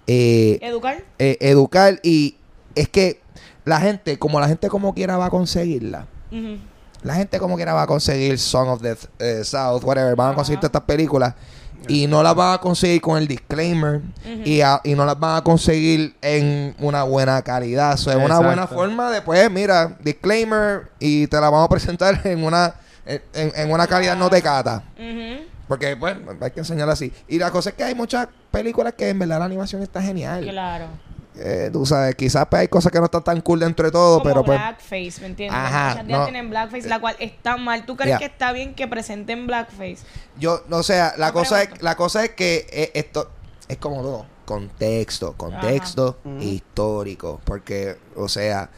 [0.07, 1.03] eh, ¿Educar?
[1.19, 2.35] eh, educar y
[2.75, 3.21] es que
[3.67, 6.05] la gente, como la gente como quiera va a conseguirla,
[7.03, 10.35] la gente como quiera va a conseguir Song of the eh, South, whatever, van a
[10.35, 11.33] conseguir todas estas películas
[11.87, 14.01] y no las van a conseguir con el disclaimer
[14.43, 17.95] y, a- y no las van a conseguir en una buena calidad.
[17.97, 22.19] So, es una buena forma de, pues, mira, disclaimer y te la vamos a presentar
[22.25, 22.73] en una
[23.05, 24.83] en, en una calidad no te cata.
[24.97, 25.45] Ujú.
[25.67, 27.13] Porque, pues, hay que enseñarla así.
[27.27, 30.43] Y la cosa es que hay muchas películas que en verdad la animación está genial.
[30.43, 30.87] Claro.
[31.39, 34.19] Eh, tú sabes, quizás pues, hay cosas que no están tan cool dentro de todo,
[34.19, 34.57] Como pero pues...
[34.57, 35.59] blackface, ¿me entiendes?
[35.59, 36.23] Ajá, Muchas no.
[36.25, 37.85] tienen blackface, la cual está mal.
[37.85, 39.99] ¿Tú crees que está bien que presenten blackface?
[40.39, 43.29] Yo, o sea, la No cosa es, la cosa es que eh, esto
[43.67, 48.69] es como todo, contexto, contexto histórico, porque, o sea,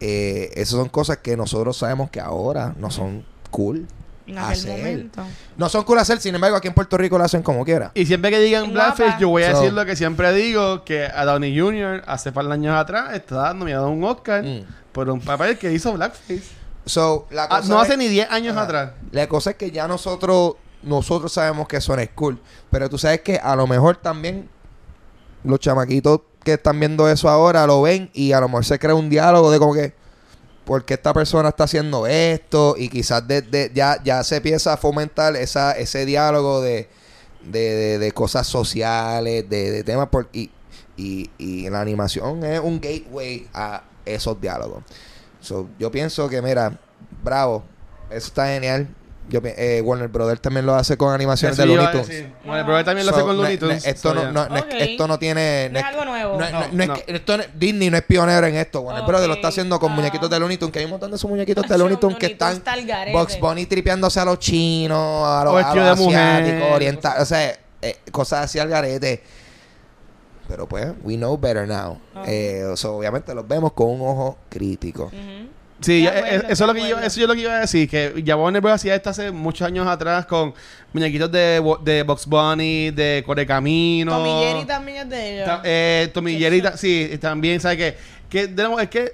[0.00, 3.86] eh, esas son cosas que nosotros sabemos que ahora no son cool
[4.26, 4.78] En aquel hacer.
[4.78, 5.22] momento.
[5.56, 7.90] No son cool hacer, sin embargo, aquí en Puerto Rico lo hacen como quiera.
[7.94, 8.72] Y siempre que digan.
[8.72, 12.02] Blackface, yo voy a So- decir lo que siempre digo, que a Downey Jr.
[12.06, 14.62] hace par de años atrás estaba nominado a un Oscar Mm.
[14.92, 16.42] por un papel que hizo Blackface.
[16.86, 18.92] So, la Ah, no es- hace ni 10 años atrás.
[19.10, 22.38] La cosa es que ya nosotros nosotros sabemos que eso no es cool,
[22.70, 24.50] pero tú sabes que a lo mejor también
[25.42, 28.94] los chamaquitos que están viendo eso ahora lo ven y a lo mejor se crea
[28.94, 29.94] un diálogo de como que
[30.64, 32.74] ¿por qué esta persona está haciendo esto?
[32.78, 36.88] Y quizás desde ya, ya se empieza a fomentar esa, ese diálogo de,
[37.44, 40.50] de, de- de cosas sociales, de, de temas y,
[40.96, 44.82] y, y la animación es un gateway a esos diálogos.
[45.40, 46.78] So, yo pienso que, mira,
[47.22, 47.64] bravo,
[48.10, 48.88] eso está genial.
[49.26, 52.08] Yo, eh, Warner Brothers también lo hace con animaciones Eso de Looney Tunes.
[52.08, 52.32] decir.
[52.44, 53.86] Bueno, el brother también lo hace con Looney Tunes.
[53.86, 54.68] esto, So, no, no- no es- Ok.
[54.74, 55.70] esto no tiene...
[55.72, 56.38] No es algo nuevo.
[56.38, 56.94] no es- No, no es no.
[56.94, 58.82] que- esto no- Disney no es pionero en esto.
[58.82, 59.04] Warner.
[59.06, 59.94] Brothers lo está haciendo con Ah.
[59.94, 62.26] muñequitos de Looney Tunes, que hay un montón de esos muñequitos de Looney Tunes que
[62.26, 62.62] están.
[63.12, 68.44] Bugs Bunny tripeándose a los chinos, a los, a asiáticos, orientales, o sea, eh, cosas
[68.44, 69.22] así al garete.
[70.46, 71.98] Pero pues, we know better now.
[72.26, 75.04] Eh, so, obviamente los vemos con un ojo crítico.
[75.04, 75.48] Ujú.
[75.84, 77.60] Sí, ya, acuerdo, eh, eso, es lo que yo, eso yo lo que iba a
[77.60, 78.74] decir, que ya Warner Bros.
[78.74, 80.54] hacía esto hace muchos años atrás con
[80.92, 84.12] muñequitos de, de Box Bunny, de Correcamino.
[84.12, 85.46] Tommy Jerry también es de ellos.
[85.46, 87.96] Ta- eh, Tommy Jerry, sí, también, ¿sabes qué?
[88.30, 89.12] Que, es que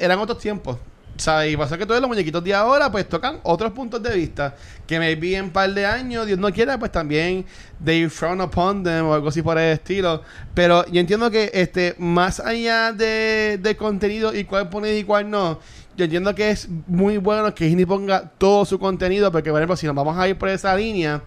[0.00, 0.76] eran otros tiempos.
[1.18, 1.52] ¿Sabes?
[1.52, 4.54] Y pasa que todos los muñequitos de ahora, pues tocan otros puntos de vista.
[4.86, 7.44] Que maybe en un par de años, Dios no quiera, pues también
[7.84, 10.22] they frown upon them o algo así por el estilo.
[10.54, 15.28] Pero yo entiendo que este más allá de, de contenido y cuál poner y cuál
[15.28, 15.58] no,
[15.98, 19.76] yo entiendo que es muy bueno que Disney ponga todo su contenido, porque, por ejemplo,
[19.76, 21.24] si nos vamos a ir por esa línea,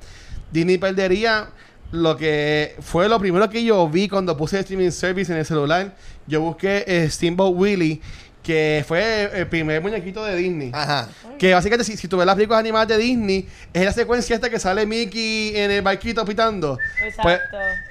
[0.50, 1.50] Disney perdería
[1.92, 5.94] lo que fue lo primero que yo vi cuando puse streaming service en el celular.
[6.26, 8.00] Yo busqué eh, Steamboat Willie,
[8.44, 10.72] que fue el primer muñequito de Disney.
[10.74, 11.08] Ajá.
[11.38, 14.50] Que básicamente, si, si tú ves las películas animadas de Disney, es la secuencia esta
[14.50, 16.78] que sale Mickey en el barquito pitando.
[17.04, 17.22] Exacto.
[17.24, 17.40] Pues,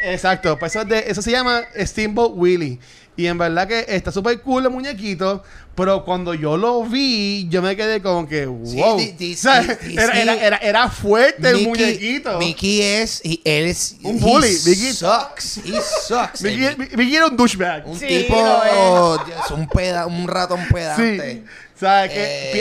[0.03, 0.59] exacto.
[0.59, 2.79] Pues eso, es de- eso se llama Steamboat Willie.
[3.21, 5.43] Y en verdad que está súper cool el muñequito.
[5.75, 8.97] Pero cuando yo lo vi, yo me quedé como que, wow.
[8.99, 12.39] di- di- O sea, di- era, era, era, era fuerte el muñequito.
[12.39, 14.49] Mickey es, y él es Un he bully.
[14.65, 15.59] Mickey- sucks.
[15.59, 16.43] He sucks.
[16.43, 17.87] Mickey, El- Mickey era un douchebag.
[17.87, 18.37] un Sí, tipo,
[19.55, 20.73] un peda, un ratón Sí.
[20.75, 21.45] pedante.
[21.77, 22.15] O sea, que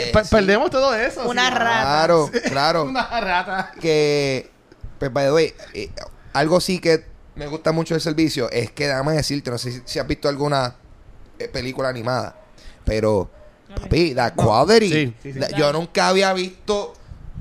[0.08, 0.28] Eh, pe- sí.
[0.30, 1.28] perdemos todo eso.
[1.28, 1.54] Una sí.
[1.54, 1.80] rata.
[1.82, 2.84] Claro, claro.
[2.84, 3.72] Una rata.
[3.80, 4.50] que,
[4.98, 5.90] pues, by the way, eh,
[6.32, 7.09] algo sí que
[7.40, 8.50] me gusta mucho del servicio.
[8.50, 10.76] Es que, déjame decirte, no sé si, si has visto alguna
[11.38, 12.36] eh, película animada,
[12.84, 13.30] pero,
[13.74, 15.38] papi, la quality, Sí, sí, sí.
[15.38, 16.92] la- yo nunca había visto,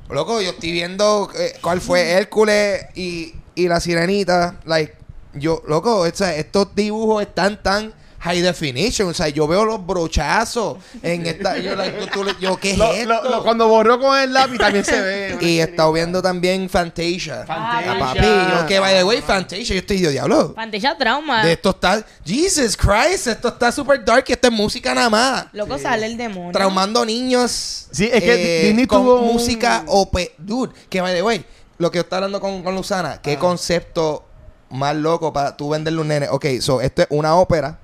[0.10, 4.96] loco, yo estoy viendo eh, cuál fue Hércules y, y la sirenita, like,
[5.34, 9.86] yo, loco, o sea, estos dibujos están tan high definition, o sea, yo veo los
[9.86, 13.08] brochazos en esta, yo, like, tú- tú- yo, ¿qué es Lo- esto?
[13.08, 15.38] lo- lo- cuando borró con el lápiz también se ve.
[15.42, 17.46] Y he estado viendo también Fantasia.
[17.48, 17.92] Fantasia.
[17.94, 18.20] Ah, papi,
[18.60, 20.54] yo que by the way, Fantasia, yo estoy yo, diablo.
[20.56, 21.46] Fantasia trauma.
[21.46, 25.46] De esto está, Jesus Christ, esto está super dark y esto es música nada más.
[25.54, 26.52] Loco sale el demonio.
[26.52, 27.88] Traumando niños.
[27.92, 30.34] eh, Sí, es que Disney con tuvo un- música OP.
[30.38, 31.46] Dude, que by the way,
[31.78, 33.40] lo que yo estaba hablando con, con Luzana, qué Ah.
[33.40, 34.26] concepto
[34.70, 36.28] más loco para tú venderle un nene.
[36.30, 37.80] Ok, so esto es una ópera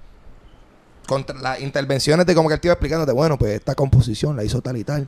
[1.05, 4.61] contra las intervenciones de como que el tío explicándote, bueno, pues esta composición la hizo
[4.61, 5.07] tal y tal.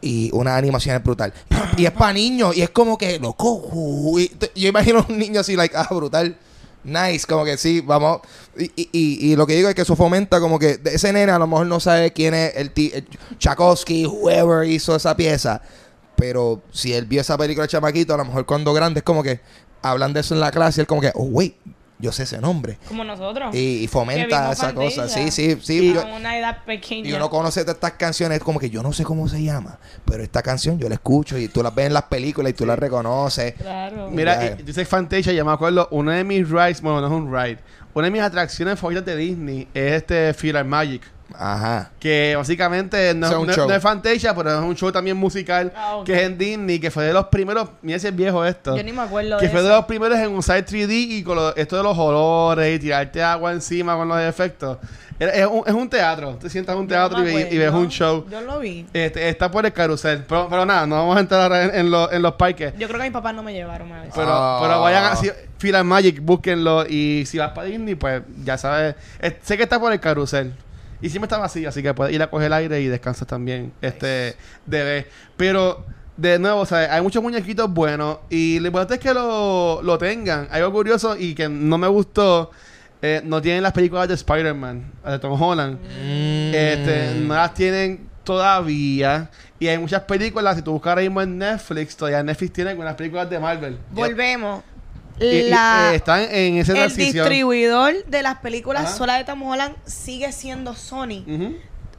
[0.00, 1.32] Y una animación es brutal.
[1.76, 2.56] Y es para niños.
[2.56, 4.16] Y es como que, loco.
[4.38, 6.36] te- yo imagino un niño así, like, ah, brutal.
[6.84, 7.24] Nice.
[7.26, 8.20] Como que sí, vamos.
[8.58, 11.38] Y, y, y- lo que digo es que eso fomenta como que ese nene a
[11.38, 13.06] lo mejor no sabe quién es el, el
[13.38, 15.62] Tchaikovsky, whoever hizo esa pieza.
[16.16, 19.22] Pero si él vio esa película de chamaquito, a lo mejor cuando grande es como
[19.22, 19.40] que
[19.82, 21.54] hablan de eso en la clase él como que, oh, wait,
[22.02, 22.76] yo sé ese nombre.
[22.88, 23.54] Como nosotros.
[23.54, 25.08] Y, y fomenta esa cosa.
[25.08, 25.90] Sí, sí, sí.
[25.90, 27.08] A yo- una edad pequeña.
[27.08, 30.42] y uno conoce estas canciones, como que yo no sé cómo se llama, pero esta
[30.42, 33.54] canción yo la escucho y tú la ves en las películas y tú la reconoces.
[33.54, 34.10] Claro.
[34.10, 37.32] Mira, y- dice Fantasia, ya me acuerdo, uno de mis rides, bueno, no es un
[37.32, 37.58] ride,
[37.94, 41.02] una de mis atracciones favoritas de Disney es este Fear and Magic.
[41.38, 41.90] Ajá.
[41.98, 43.68] Que básicamente no, es un no- show.
[43.68, 46.06] no es Fantasia, pero es un show también musical Ah, ok.
[46.06, 47.68] que es en Disney, que fue de los primeros.
[47.82, 48.76] Mira si es viejo esto.
[48.76, 49.76] Yo ni me acuerdo Que de fue de eso.
[49.76, 53.52] los primeros en usar 3D y con lo- esto de los olores y tirarte agua
[53.52, 54.78] encima con los efectos.
[55.18, 56.36] Era- Es un, es un teatro.
[56.40, 57.84] Te sientas en un Yo no teatro me y, ve- y ves acuerdo.
[57.86, 58.26] un show.
[58.28, 58.86] Yo lo vi.
[58.92, 60.24] Este, está por el carrusel.
[60.28, 62.72] Pero, pero nada, no vamos a entrar ahora en, en los- en los parques.
[62.78, 64.14] Yo creo que mis papás no me llevaron a veces.
[64.16, 64.58] Pero, Ah.
[64.60, 66.84] pero vayan a si, Fila Magic, búsquenlo.
[66.88, 68.96] Y si vas para Disney, pues ya sabes.
[69.20, 70.54] Eh, sé que está por el carrusel.
[71.02, 73.72] Y siempre está vacío, así que puedes ir a coger el aire y descansas también.
[73.82, 75.06] Este, de vez.
[75.36, 75.84] Pero,
[76.16, 78.18] de nuevo, o sea, hay muchos muñequitos buenos.
[78.30, 80.48] Y lo importante es que lo, lo tengan.
[80.50, 82.50] Hay algo curioso y que no me gustó.
[83.02, 85.76] eh, no tienen las películas de Spider-Man, de Tom Holland.
[85.80, 86.54] Mm.
[86.54, 89.28] Este, no las tienen todavía.
[89.58, 92.94] Y hay muchas películas, si tú buscas ahora mismo en Netflix, todavía Netflix tiene algunas
[92.94, 93.76] películas de Marvel.
[93.90, 94.62] Volvemos.
[95.22, 97.24] Y- y, La, eh, están en esa el transición.
[97.28, 98.96] distribuidor de las películas Ajá.
[98.96, 101.24] sola de Tom Holland sigue siendo Sony.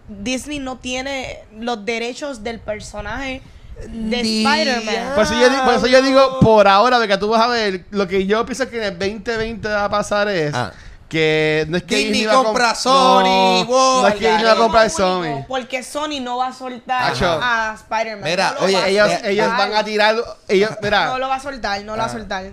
[0.08, 3.42] Disney no tiene los derechos del personaje
[3.88, 5.16] de Spider-Man.
[5.16, 7.86] Por eso, yo, di- por eso yo digo, por ahora, porque tú vas a ver,
[7.92, 10.72] lo que yo pienso que en el 2020 va a pasar es Ah.
[11.10, 14.28] que no es que Disney va a comp- compra Sony, No, wow, no es que
[14.28, 15.46] Disney va a comprar Sony.
[15.48, 17.40] Porque Sony no va a soltar Acho.
[17.42, 18.30] a Spider-Man.
[18.30, 20.16] Mira, No oye, Ellos, Deja- ellos van a tirar.
[20.50, 22.52] Ellos, mira, No lo va a soltar, no lo va a soltar.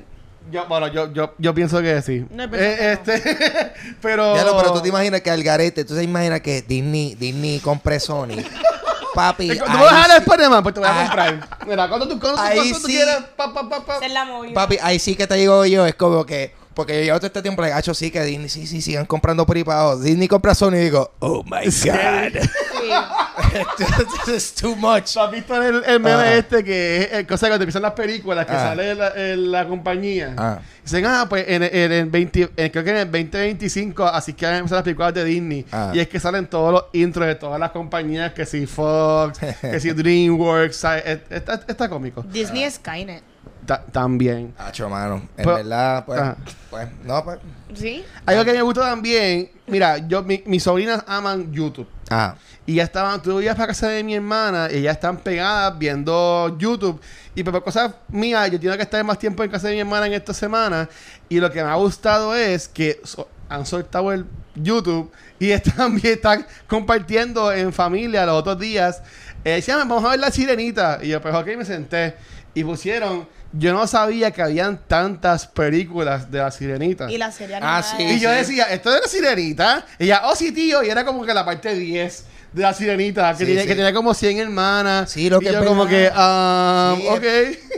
[0.51, 2.25] Yo, bueno, yo, yo, yo pienso que sí.
[2.31, 3.73] No, Eh, que este,
[4.03, 4.35] pero.
[4.37, 7.59] Ya lo, pero tú te imaginas que al garete, tú te imaginas que Disney, Disney
[7.61, 8.37] compre Sony.
[9.15, 10.63] Papi, ¿Tú ahí vas a dejar Spider-Man?
[10.63, 11.03] Pues te voy a Ah.
[11.05, 11.49] comprar.
[11.67, 12.93] Mira, ¿cuánto tú, Ahí cuánto tú sí.
[12.93, 13.17] quieres?
[13.37, 13.99] Pa, pa, pa, pa.
[14.01, 14.55] Es la movida.
[14.55, 16.55] Papi, ahí sí que te digo yo, es como que.
[16.81, 19.43] Porque yo llevo todo este tiempo, le gacho, sí, que Disney, sí, sí, sigan comprando
[19.45, 19.99] abajo.
[19.99, 22.41] Disney compra Sony y digo, oh my God.
[22.81, 22.89] Sí.
[24.25, 25.13] This is too much.
[25.13, 26.35] ¿Tú has visto el, el meme Ajá.
[26.35, 28.69] este que es el cosa que te empiezan las películas que Ah.
[28.69, 30.35] sale la, el- la compañía?
[30.39, 30.61] Ah.
[30.83, 34.47] Dicen, ah, pues en, en, el 20, en- creo que en el 2025, así que
[34.47, 35.67] van a empezar las películas de Disney.
[35.73, 35.91] Ah.
[35.95, 39.79] Y es que salen todos los intros de todas las compañías, que si Fox, que
[39.81, 41.05] si DreamWorks, ¿sabes?
[41.07, 42.23] Es- Está, está cómico.
[42.23, 43.23] Disney es Skynet.
[43.67, 44.55] Ta- también.
[44.59, 45.29] Hacho, mano.
[45.37, 46.21] En Pues- verdad, pues.
[46.21, 46.37] Ajá.
[46.71, 47.39] Pues, no, pues.
[47.75, 48.05] ¿Sí?
[48.27, 51.87] Algo que me gusta también, mira, yo, mi- mis sobrinas aman YouTube.
[52.11, 52.35] Ah.
[52.67, 56.57] Y ya estaban, tú ibas para casa de mi hermana y ya están pegadas viendo
[56.59, 57.01] YouTube.
[57.35, 59.81] Y pues, por cosas mías, yo tengo que estar más tiempo en casa de mi
[59.81, 60.89] hermana en esta semana.
[61.29, 65.95] Y lo que me ha gustado es que so- han soltado el YouTube y están,
[66.01, 69.03] bien- están compartiendo en familia los otros días.
[69.45, 70.99] Eh, decían, vamos a ver la sirenita.
[71.03, 72.15] Y yo, pues ok, me senté.
[72.55, 77.11] Y pusieron, yo no sabía que habían tantas películas de la sirenita.
[77.11, 78.03] Y la serie Ah, sí.
[78.03, 79.87] Y yo decía, ¿esto es la sirenita?
[79.99, 80.83] Y ella, oh sí, tío.
[80.83, 83.69] Y era como que la parte 10 de la sirenita, que, Sí, tenía, sí.
[83.69, 85.11] que tenía como 100 hermanas.
[85.13, 85.99] Sí, lo y que yo es como verdad.
[86.09, 87.25] que, ah, Sí, ok.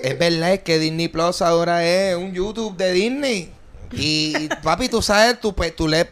[0.04, 3.52] Es verdad, es que Disney Plus ahora es un YouTube de Disney.
[3.92, 6.08] Y papi, tú sabes, tú, pues, tú le.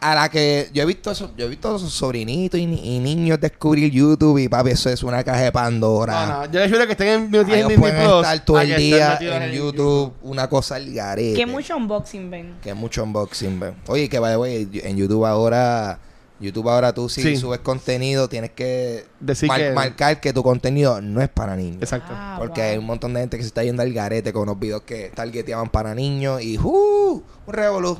[0.00, 2.96] A la que yo he visto eso, yo he visto a esos sobrinitos y, ni-
[2.96, 6.26] y niños descubrir YouTube y papi, eso es una caja de Pandora.
[6.26, 8.16] No, no, yo les juro que estén en, metidos en Ellos Disney pueden Plus.
[8.22, 11.34] estar todo el día en YouTube, una cosa al garete.
[11.36, 12.54] Que mucho unboxing ven.
[12.62, 13.74] Que mucho unboxing, ven.
[13.88, 15.98] Oye, que the way, en YouTube ahora,
[16.40, 17.36] YouTube ahora tú si Sí.
[17.36, 21.82] subes contenido tienes que, Decir mar- que- marcar que tu contenido no es para niños.
[21.82, 22.12] Exacto.
[22.14, 22.70] Ah, Porque wow.
[22.70, 25.10] hay un montón de gente que se está yendo al garete con unos videos que
[25.14, 27.22] targeteaban para niños y ¡uh!
[27.46, 27.98] un revolú,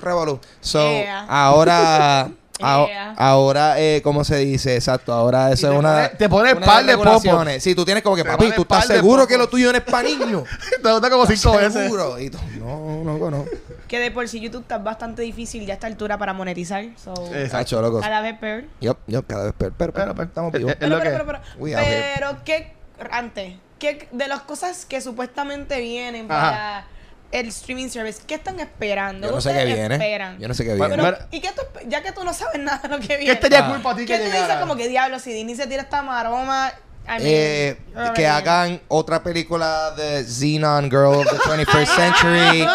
[0.00, 0.40] revolú.
[0.60, 1.26] So, Yeah.
[1.28, 2.30] ahora,
[2.62, 4.74] a- ahora, eh, ¿cómo se dice?
[4.74, 6.10] Exacto, ahora eso es una...
[6.28, 7.62] pone- te par de regulaciones.
[7.62, 9.46] Sí, tú tienes como que, papi, ¿tú estás seguro que popos.
[9.46, 10.44] lo tuyo no es para niños?
[10.82, 11.72] Te gusta como cinco veces.
[11.84, 12.18] ¿Seguro?
[12.18, 13.44] Y tú, no, no, no.
[13.88, 16.84] Que de por sí YouTube está bastante difícil ya a esta altura para monetizar.
[17.02, 17.80] So, Exacto.
[17.80, 18.00] Loco.
[18.00, 18.64] cada vez peor.
[18.80, 19.72] Yup, yup, cada vez peor.
[19.76, 20.74] Pero, pero, Pero, estamos vivos.
[20.78, 21.80] Pero, pero, pero, pero,
[22.16, 22.74] pero, ¿qué?
[23.10, 26.84] Antes, ¿qué de las cosas que supuestamente vienen para
[27.32, 29.26] el streaming service, qué están esperando?
[29.28, 29.94] Yo no ¿Qué sé qué viene.
[29.94, 30.38] esperan?
[30.38, 30.96] Yo no sé qué viene.
[30.96, 33.32] Pero, ¿y qué tú, ya que tú no sabes nada de lo que ¿Qué viene?
[33.34, 33.70] estaría Ah.
[33.70, 36.02] cool para ti ¿Qué que tú dices como que diablo si Disney se tira esta
[36.02, 36.72] maroma?
[37.06, 37.78] I mean, Eh,
[38.14, 42.66] que hagan otra película de Xenon Girl of the 21st Century.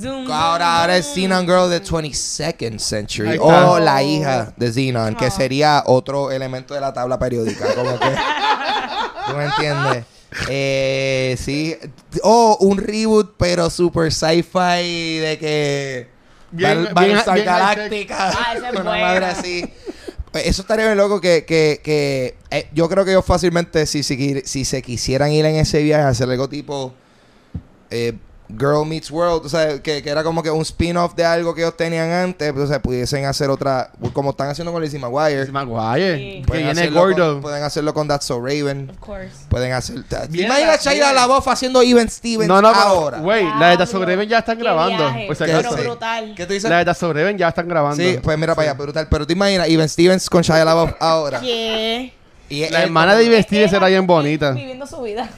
[0.00, 1.06] Zoom, Ahora, ahora es.
[1.12, 3.36] Xenon Girl of the 22nd Century.
[3.38, 5.30] O la hija de Xenon, que Oh.
[5.30, 7.66] sería otro elemento de la tabla periódica.
[7.74, 8.06] Como que.
[9.26, 10.04] ¿Tú me entiendes?
[10.48, 11.76] Eh, sí.
[12.22, 16.08] O un reboot, pero super sci-fi de que.
[16.52, 18.16] Bien- Battle- bien- Galactica.
[18.30, 19.06] Ah, esa es una buena.
[19.06, 19.64] madre así.
[20.32, 24.40] Eso estaría bien loco que, que, que eh, yo creo que ellos fácilmente, si, si,
[24.44, 26.94] si se quisieran ir en ese viaje, hacer algo tipo
[27.90, 28.12] eh,
[28.58, 31.62] Girl Meets World, o sea, que, que era como que un spin-off de algo que
[31.62, 35.38] ellos tenían antes, pues, o sea, pudiesen hacer otra, como están haciendo con Lizzie McGuire.
[35.40, 36.16] Lizzie McGuire.
[36.16, 36.40] Sí.
[36.40, 37.32] Que Pueden viene hacerlo gordo.
[37.34, 38.90] Con, pueden hacerlo con That's So Raven.
[38.90, 39.30] Of course.
[39.48, 40.02] Pueden hacer.
[40.04, 43.18] ¿Te Viene imaginas la- LaBeouf haciendo Even Stevens No, no, pero, ahora?
[43.18, 44.96] Güey, la de Diablo, The Sobreven ya están qué grabando.
[44.98, 45.44] viaje, Por si.
[45.44, 45.80] Pero Sí.
[45.82, 46.34] brutal.
[46.36, 46.70] ¿Qué tú dices?
[46.70, 48.02] La de The Sobreven ya están grabando.
[48.02, 49.06] Sí, pues mira para allá, brutal.
[49.10, 51.40] Pero tú imaginas Even Stevens con Shia LaBeouf ahora.
[51.40, 52.12] ¿Qué?
[52.48, 54.50] Y La hermana de Even Stevens será bien bonita.
[54.52, 55.28] Viviendo su vida.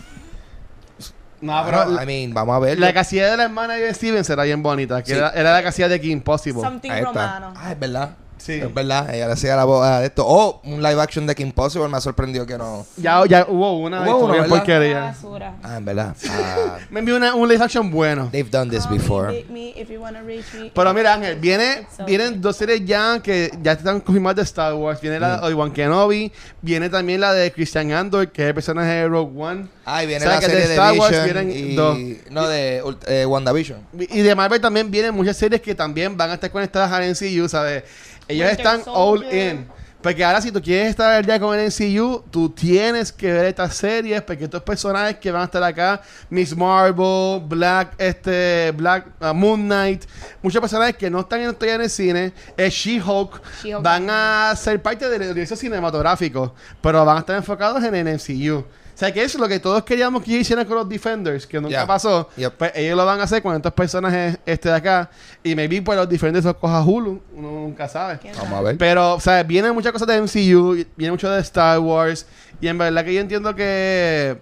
[1.43, 2.79] No, Bueno, pero I mean, vamos a ver.
[2.79, 5.03] la casilla de la hermana de Even Stevens será bien bonita.
[5.03, 5.19] Que Sí.
[5.19, 6.63] era, era la casilla de Kim Possible.
[6.63, 7.11] Something Ahí está.
[7.41, 7.55] romano.
[7.57, 8.11] Ah, es verdad.
[8.43, 8.55] Sí.
[8.55, 9.15] Es verdad.
[9.15, 10.25] Ella le hacía la voz ah, de esto.
[10.27, 12.85] O un live action de Kim Possible me ha sorprendido que no.
[12.97, 14.03] Ya, ya hubo una.
[14.03, 14.49] Hubo ¿verdad?
[14.49, 15.01] porquería.
[15.01, 15.55] Basura.
[15.63, 16.17] Ah, en verdad.
[16.29, 18.29] Ah, Me envió una, un live action bueno.
[18.33, 19.45] they've done this Call me, before.
[19.51, 20.71] me if you wanna reach me.
[20.75, 22.07] Pero mira, Ángel, viene, okay.
[22.07, 25.01] vienen dos series ya que ya están confirmadas de Star Wars.
[25.01, 25.41] Viene la Mm.
[25.41, 29.33] de Obi-Wan Kenobi, viene también la de Christian Andor, que es el personaje de Rogue
[29.41, 29.67] One.
[29.85, 31.75] Ah, y viene O sea, la de serie de, Star Wars vienen y...
[31.75, 31.99] dos.
[32.31, 33.79] No, de eh, WandaVision.
[33.99, 37.49] Y de Marvel también vienen muchas series que también van a estar conectadas al NCU,
[37.49, 37.85] ¿sabes?
[38.33, 39.55] Ellos Winter están all Soldier.
[39.55, 39.83] in.
[40.03, 43.45] Porque ahora si tú quieres estar al día con el NCU, tú tienes que ver
[43.45, 49.07] estas series, porque estos personajes que van a estar acá, Miss Marvel, Black, este, Black,
[49.21, 50.03] uh, Moon Knight,
[50.43, 54.83] muchos personajes que no están en, en el cine, es She-Hulk, She-Hulk van a ser
[54.83, 58.65] parte del universo cinematográfico, pero van a estar enfocados en el MCU.
[58.95, 61.57] O sea que eso es lo que todos queríamos que hicieran con los Defenders, que
[61.61, 61.87] nunca Yeah.
[61.87, 62.29] pasó.
[62.37, 62.53] Yep.
[62.57, 65.11] Pues ellos lo van a hacer con estos personajes este de acá.
[65.43, 67.21] Y maybe pues los Defenders los coja Hulu.
[67.35, 68.19] Uno nunca sabe.
[68.19, 68.79] ¿Quién Vamos a ver.
[68.79, 72.27] Pero, o sea, vienen muchas cosas de MCU, viene mucho de Star Wars.
[72.61, 74.39] Y en verdad que yo entiendo que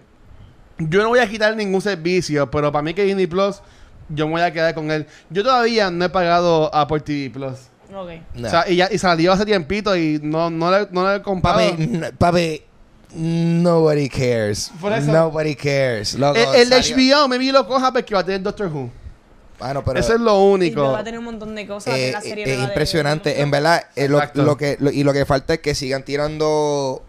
[0.78, 3.60] yo no voy a quitar ningún servicio, pero para mí que Disney Plus,
[4.08, 5.06] yo me voy a quedar con él.
[5.30, 7.68] Yo todavía no he pagado Apple TV Plus.
[7.94, 8.10] Ok.
[8.34, 8.46] No.
[8.46, 11.22] O sea, y, ya, y salió hace tiempito y no, no, le, no le he
[11.22, 11.58] comprado.
[11.70, 12.62] Papi, papi,
[13.14, 14.70] nobody cares.
[14.80, 16.14] Por eso- Nobody cares.
[16.14, 18.90] Loco, el el salió- HBO, maybe lo coja porque va a tener Doctor Who.
[19.58, 20.82] Bueno, pero Eso es lo Y único.
[20.92, 21.94] va a tener un montón de cosas.
[21.94, 23.40] eh, de la serie es nueva de- impresionante.
[23.42, 24.42] En verdad, eh, lo, Exacto.
[24.42, 27.02] lo que, lo- y lo que falta es que sigan tirando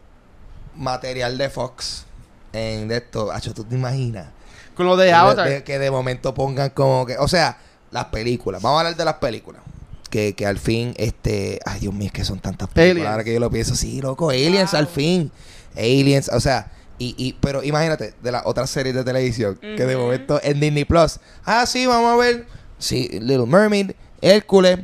[0.75, 2.05] material de Fox
[2.53, 3.31] en de esto.
[3.31, 4.27] Acho, ¿tú te imaginas?
[4.75, 5.47] Con lo de Que Avatar.
[5.49, 7.17] de- que de momento pongan como que...
[7.19, 7.57] O sea,
[7.91, 8.61] las películas.
[8.61, 9.61] Vamos a hablar de las películas.
[10.09, 11.59] Que, que al fin, este...
[11.65, 12.91] Ay, Dios mío, es que son tantas películas.
[12.91, 13.11] Aliens.
[13.11, 14.29] Ahora que yo lo pienso, sí, loco.
[14.29, 14.79] Aliens Wow.
[14.79, 15.31] al fin.
[15.75, 16.71] Aliens, o sea...
[16.99, 20.85] Y, y, pero imagínate, de las otras series de televisión, que de momento en Disney
[20.85, 21.19] Plus.
[21.43, 22.45] Ah, sí, vamos a ver.
[22.77, 24.81] Sí, Little Mermaid, Hércules,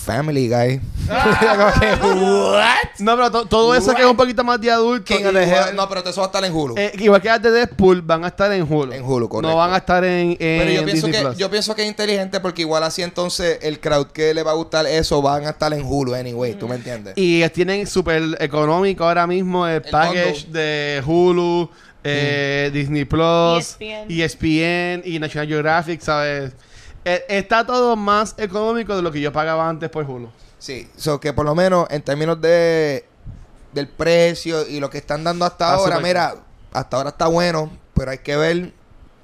[0.00, 0.80] Family Guy.
[1.80, 3.00] Que, ¿What?
[3.00, 5.04] No, pero to- todo eso que es un poquito más de adulto.
[5.04, 5.76] King of the igual, Hill.
[5.76, 6.74] No, pero eso va a estar en Hulu.
[6.78, 8.92] eh, igual que las de Deadpool, van a estar en Hulu.
[8.92, 9.50] En Hulu, correcto.
[9.50, 11.36] No van a estar en, en Pero yo pienso, Disney que, Plus.
[11.38, 14.54] yo pienso que es inteligente porque igual así entonces el crowd que le va a
[14.54, 17.14] gustar eso van a estar en Hulu anyway, ¿tú me entiendes?
[17.16, 21.68] Y tienen súper económico ahora mismo el, package de Hulu,
[22.04, 24.10] eh, Disney Plus, ESPN.
[24.10, 26.52] ESPN y National Geographic, ¿sabes?
[27.04, 30.28] Eh, está todo más económico de lo que yo pagaba antes por Hulu.
[30.58, 33.04] Sí, so que por lo menos en términos de
[33.72, 36.34] del precio y lo que están dando hasta Está ahora, mira,
[36.72, 38.72] hasta ahora está bueno, pero hay que ver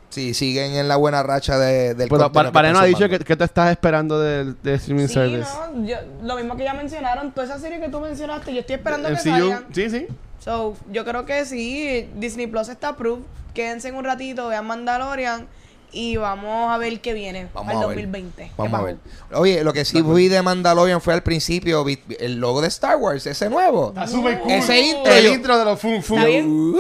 [0.09, 3.37] si siguen en la buena racha de, del Pero para, no ha dicho que, que
[3.37, 5.51] te estás esperando del, del streaming Sí, service.
[5.75, 8.77] no, yo- lo mismo que ya mencionaron, toda esa serie que tú mencionaste, yo estoy
[8.77, 9.67] esperando que salgan.
[9.75, 10.07] Sí, sí.
[10.39, 13.25] So, yo creo que sí, Disney Plus está approved.
[13.53, 15.49] Quédense en un ratito, vean Mandalorian
[15.93, 17.97] y vamos a ver qué viene Vamos al a ver.
[17.97, 18.53] 2020.
[18.57, 18.97] Vamos ¿Qué a ver.
[19.33, 22.69] Oye, lo que sí vi de Mandalorian fue al principio vi- vi el logo de
[22.69, 23.89] Star Wars, ese nuevo.
[23.89, 24.53] Está súper cool.
[24.53, 26.77] Ese intro, El yo- intro de los fun fun.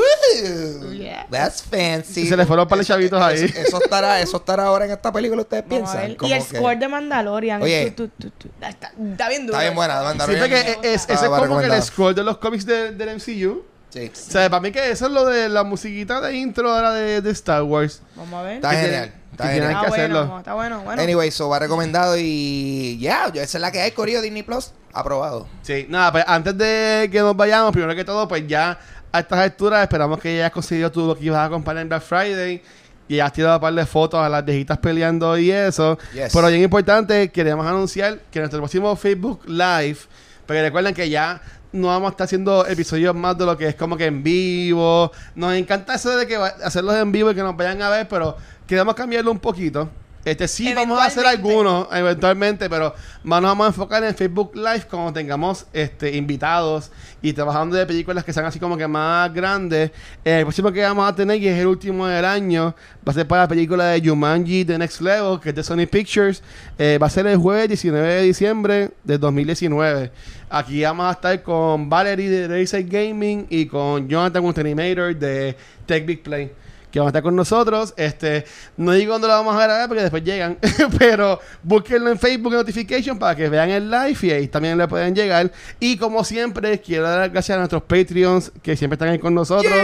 [0.96, 1.26] Yeah.
[1.30, 2.22] That's fancy.
[2.22, 3.36] Y se le fueron para los chavitos ahí.
[3.44, 6.10] Eso, eso estará, eso estará ahora en esta película, ustedes Vamos piensan.
[6.28, 7.62] Y el que- score de Mandalorian.
[7.62, 7.90] Oye.
[7.92, 8.48] tu, tu, tu.
[8.60, 9.54] Está, está bien duro.
[9.58, 10.40] Está bien buena, Sí, Mandalorian.
[10.40, 13.62] porque es, es- ese es como que el score de los cómics de- del MCU.
[13.96, 14.10] Sí.
[14.28, 17.20] O sea, para mí que eso es lo de la musiquita de intro ahora de,
[17.22, 18.02] de Star Wars.
[18.14, 18.56] Vamos a ver.
[18.56, 19.02] Está Que genial.
[19.04, 19.66] tiene- Está genial.
[19.68, 20.38] que está bueno, hacerlo.
[20.38, 21.02] está bueno, bueno.
[21.02, 24.72] Anyway, so va recomendado y ya, yo esa es la que hay, Corillo Disney Plus,
[24.92, 25.46] aprobado.
[25.62, 28.78] Sí, nada, pues antes de que nos vayamos, primero que todo, pues ya
[29.12, 31.88] a estas alturas esperamos que ya hayas conseguido tú lo que ibas a comprar en
[31.88, 32.62] Black Friday.
[33.08, 35.96] Y has tirado un par de fotos a las viejitas peleando y eso.
[36.12, 36.32] Yes.
[36.34, 39.98] Pero bien importante, queremos anunciar que nuestro próximo Facebook Live,
[40.44, 41.40] porque recuerden que ya
[41.72, 45.10] no vamos a estar haciendo episodios más de lo que es como que en vivo.
[45.34, 48.08] Nos encanta eso de que va- hacerlos en vivo y que nos vayan a ver,
[48.08, 48.36] pero
[48.66, 49.88] queremos cambiarlo un poquito.
[50.24, 52.92] Este sí vamos a hacer algunos eventualmente, pero
[53.22, 56.90] más nos vamos a enfocar en Facebook Live cuando tengamos este invitados
[57.22, 59.92] y trabajando de películas que sean así como que más grandes.
[60.24, 62.74] Eh, el próximo que vamos a tener, y es el último del año,
[63.06, 65.86] va a ser para la película de Jumanji The Next Level, que es de Sony
[65.88, 66.42] Pictures.
[66.76, 70.10] Eh, va a ser el jueves 19 de diciembre de 2019.
[70.48, 76.06] Aquí vamos a estar con Valerie de Racer Gaming y con Jonathan Ultimator de Tech
[76.06, 76.52] Big Play.
[76.96, 77.92] Que van a estar con nosotros.
[77.98, 78.46] Este,
[78.78, 80.56] no digo dónde lo vamos a grabar porque después llegan,
[80.98, 84.88] pero búsquenlo en Facebook en Notification para que vean el live y ahí también le
[84.88, 85.52] pueden llegar.
[85.78, 89.34] Y como siempre, quiero dar las gracias a nuestros Patreons que siempre están ahí con
[89.34, 89.74] nosotros.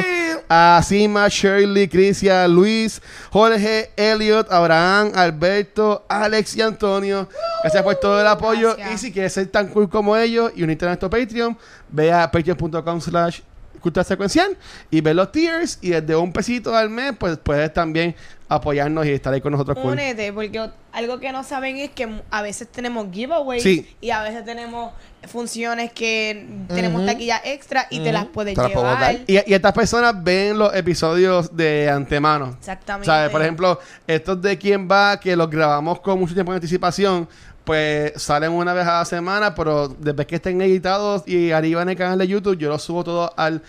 [0.49, 7.29] A Sima, Shirley, Crisia, Luis, Jorge, Elliot, Abraham, Alberto, Alex y Antonio.
[7.63, 8.75] Gracias por todo el apoyo.
[8.75, 9.03] Gracias.
[9.03, 11.59] Y si quieres ser tan cool como ellos y unirte a nuestro Patreon,
[11.91, 13.41] ve a patreon.com slash
[13.83, 14.57] cultura secuencial
[14.91, 18.15] y ve los tiers y desde un pesito al mes pues puedes también
[18.49, 19.93] apoyarnos y estar ahí con nosotros cool.
[19.93, 23.97] Únete, porque o- algo que no saben es que a veces tenemos giveaways Sí.
[24.03, 24.93] y a veces tenemos
[25.27, 29.01] funciones que tenemos taquilla extra y te las puedes Te las llevar.
[29.01, 29.15] dar.
[29.27, 32.55] Y, y estas personas ven los episodios de antemano.
[32.59, 33.07] Exactamente.
[33.07, 33.31] ¿Sabes?
[33.31, 37.27] Por ejemplo, estos de quién va, que los grabamos con mucho tiempo de anticipación,
[37.65, 41.91] pues salen una vez a la semana, pero después que estén editados y arriba en
[41.91, 43.63] el canal de YouTube, yo los subo todo al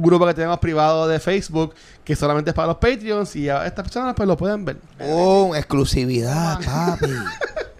[0.00, 1.74] grupo que tenemos privado de Facebook,
[2.04, 4.78] que solamente es para los Patreons, y a estas personas pues lo pueden ver.
[5.00, 7.12] Oh, exclusividad, papi.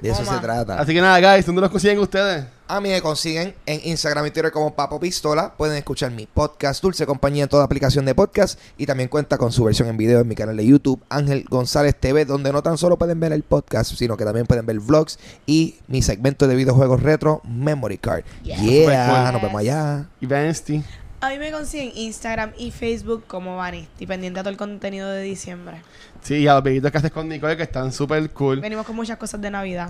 [0.00, 0.78] De eso se trata.
[0.78, 2.44] Así que nada, guys, ¿dónde los consiguen ustedes?
[2.72, 5.52] A mí me consiguen en Instagram y Twitter como Papo Pistola.
[5.58, 8.58] Pueden escuchar mi podcast Dulce Compañía en toda aplicación de podcast.
[8.78, 11.94] Y también cuenta con su versión en video en mi canal de YouTube, Ángel González
[11.94, 15.18] TV, donde no tan solo pueden ver el podcast, sino que también pueden ver vlogs
[15.44, 18.24] y mi segmento de videojuegos retro, Memory Card.
[18.42, 18.58] Yes.
[18.62, 20.06] Yeah, nos vemos allá.
[20.22, 20.82] Y Vansty.
[21.22, 25.22] A mí me consiguen Instagram y Facebook como Vanisti, pendiente a todo el contenido de
[25.22, 25.80] diciembre.
[26.20, 28.60] Sí, y a los bebitos que haces con Nicole, que están súper cool.
[28.60, 29.88] Venimos con muchas cosas de Navidad.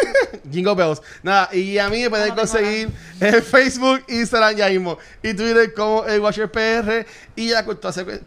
[0.52, 1.00] Jingle Bells.
[1.22, 4.98] Nada, y a mí me pueden conseguir en Facebook, Instagram ya mismo.
[5.22, 7.06] Y Twitter como el Watcher PR.
[7.34, 8.20] Y ya Cultura, Secuen-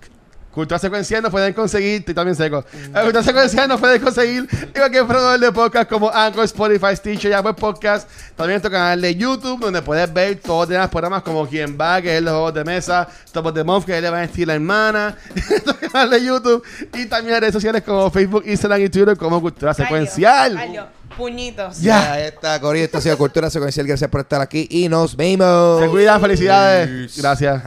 [0.57, 1.99] Cultura Secuencial nos pueden conseguir.
[1.99, 2.65] Estoy también seco.
[2.91, 7.29] La Cultura Secuencial nos pueden conseguir en cualquier proveedor de podcast como Anchor, Spotify, Stitcher
[7.29, 8.09] y Apple Podcast.
[8.35, 12.01] También en nuestro canal de YouTube, donde puedes ver todos los programas como Quien Va,
[12.01, 14.27] que es los juegos de mesa, Top of the Month, que es le van a
[14.27, 15.15] decir la hermana.
[15.35, 16.63] En nuestro canal de YouTube.
[16.95, 20.55] Y también en redes sociales como Facebook, Instagram y Twitter como Cultura Secuencial.
[20.55, 21.81] Rayos, Puñitos.
[21.81, 21.99] Ya.
[22.01, 22.85] Ya está, Corillo.
[22.85, 23.85] Esto ha sido Cultura Secuencial.
[23.85, 25.81] Gracias por estar aquí y nos vemos.
[25.81, 27.15] Se cuidan, felicidades.
[27.15, 27.61] Gracias.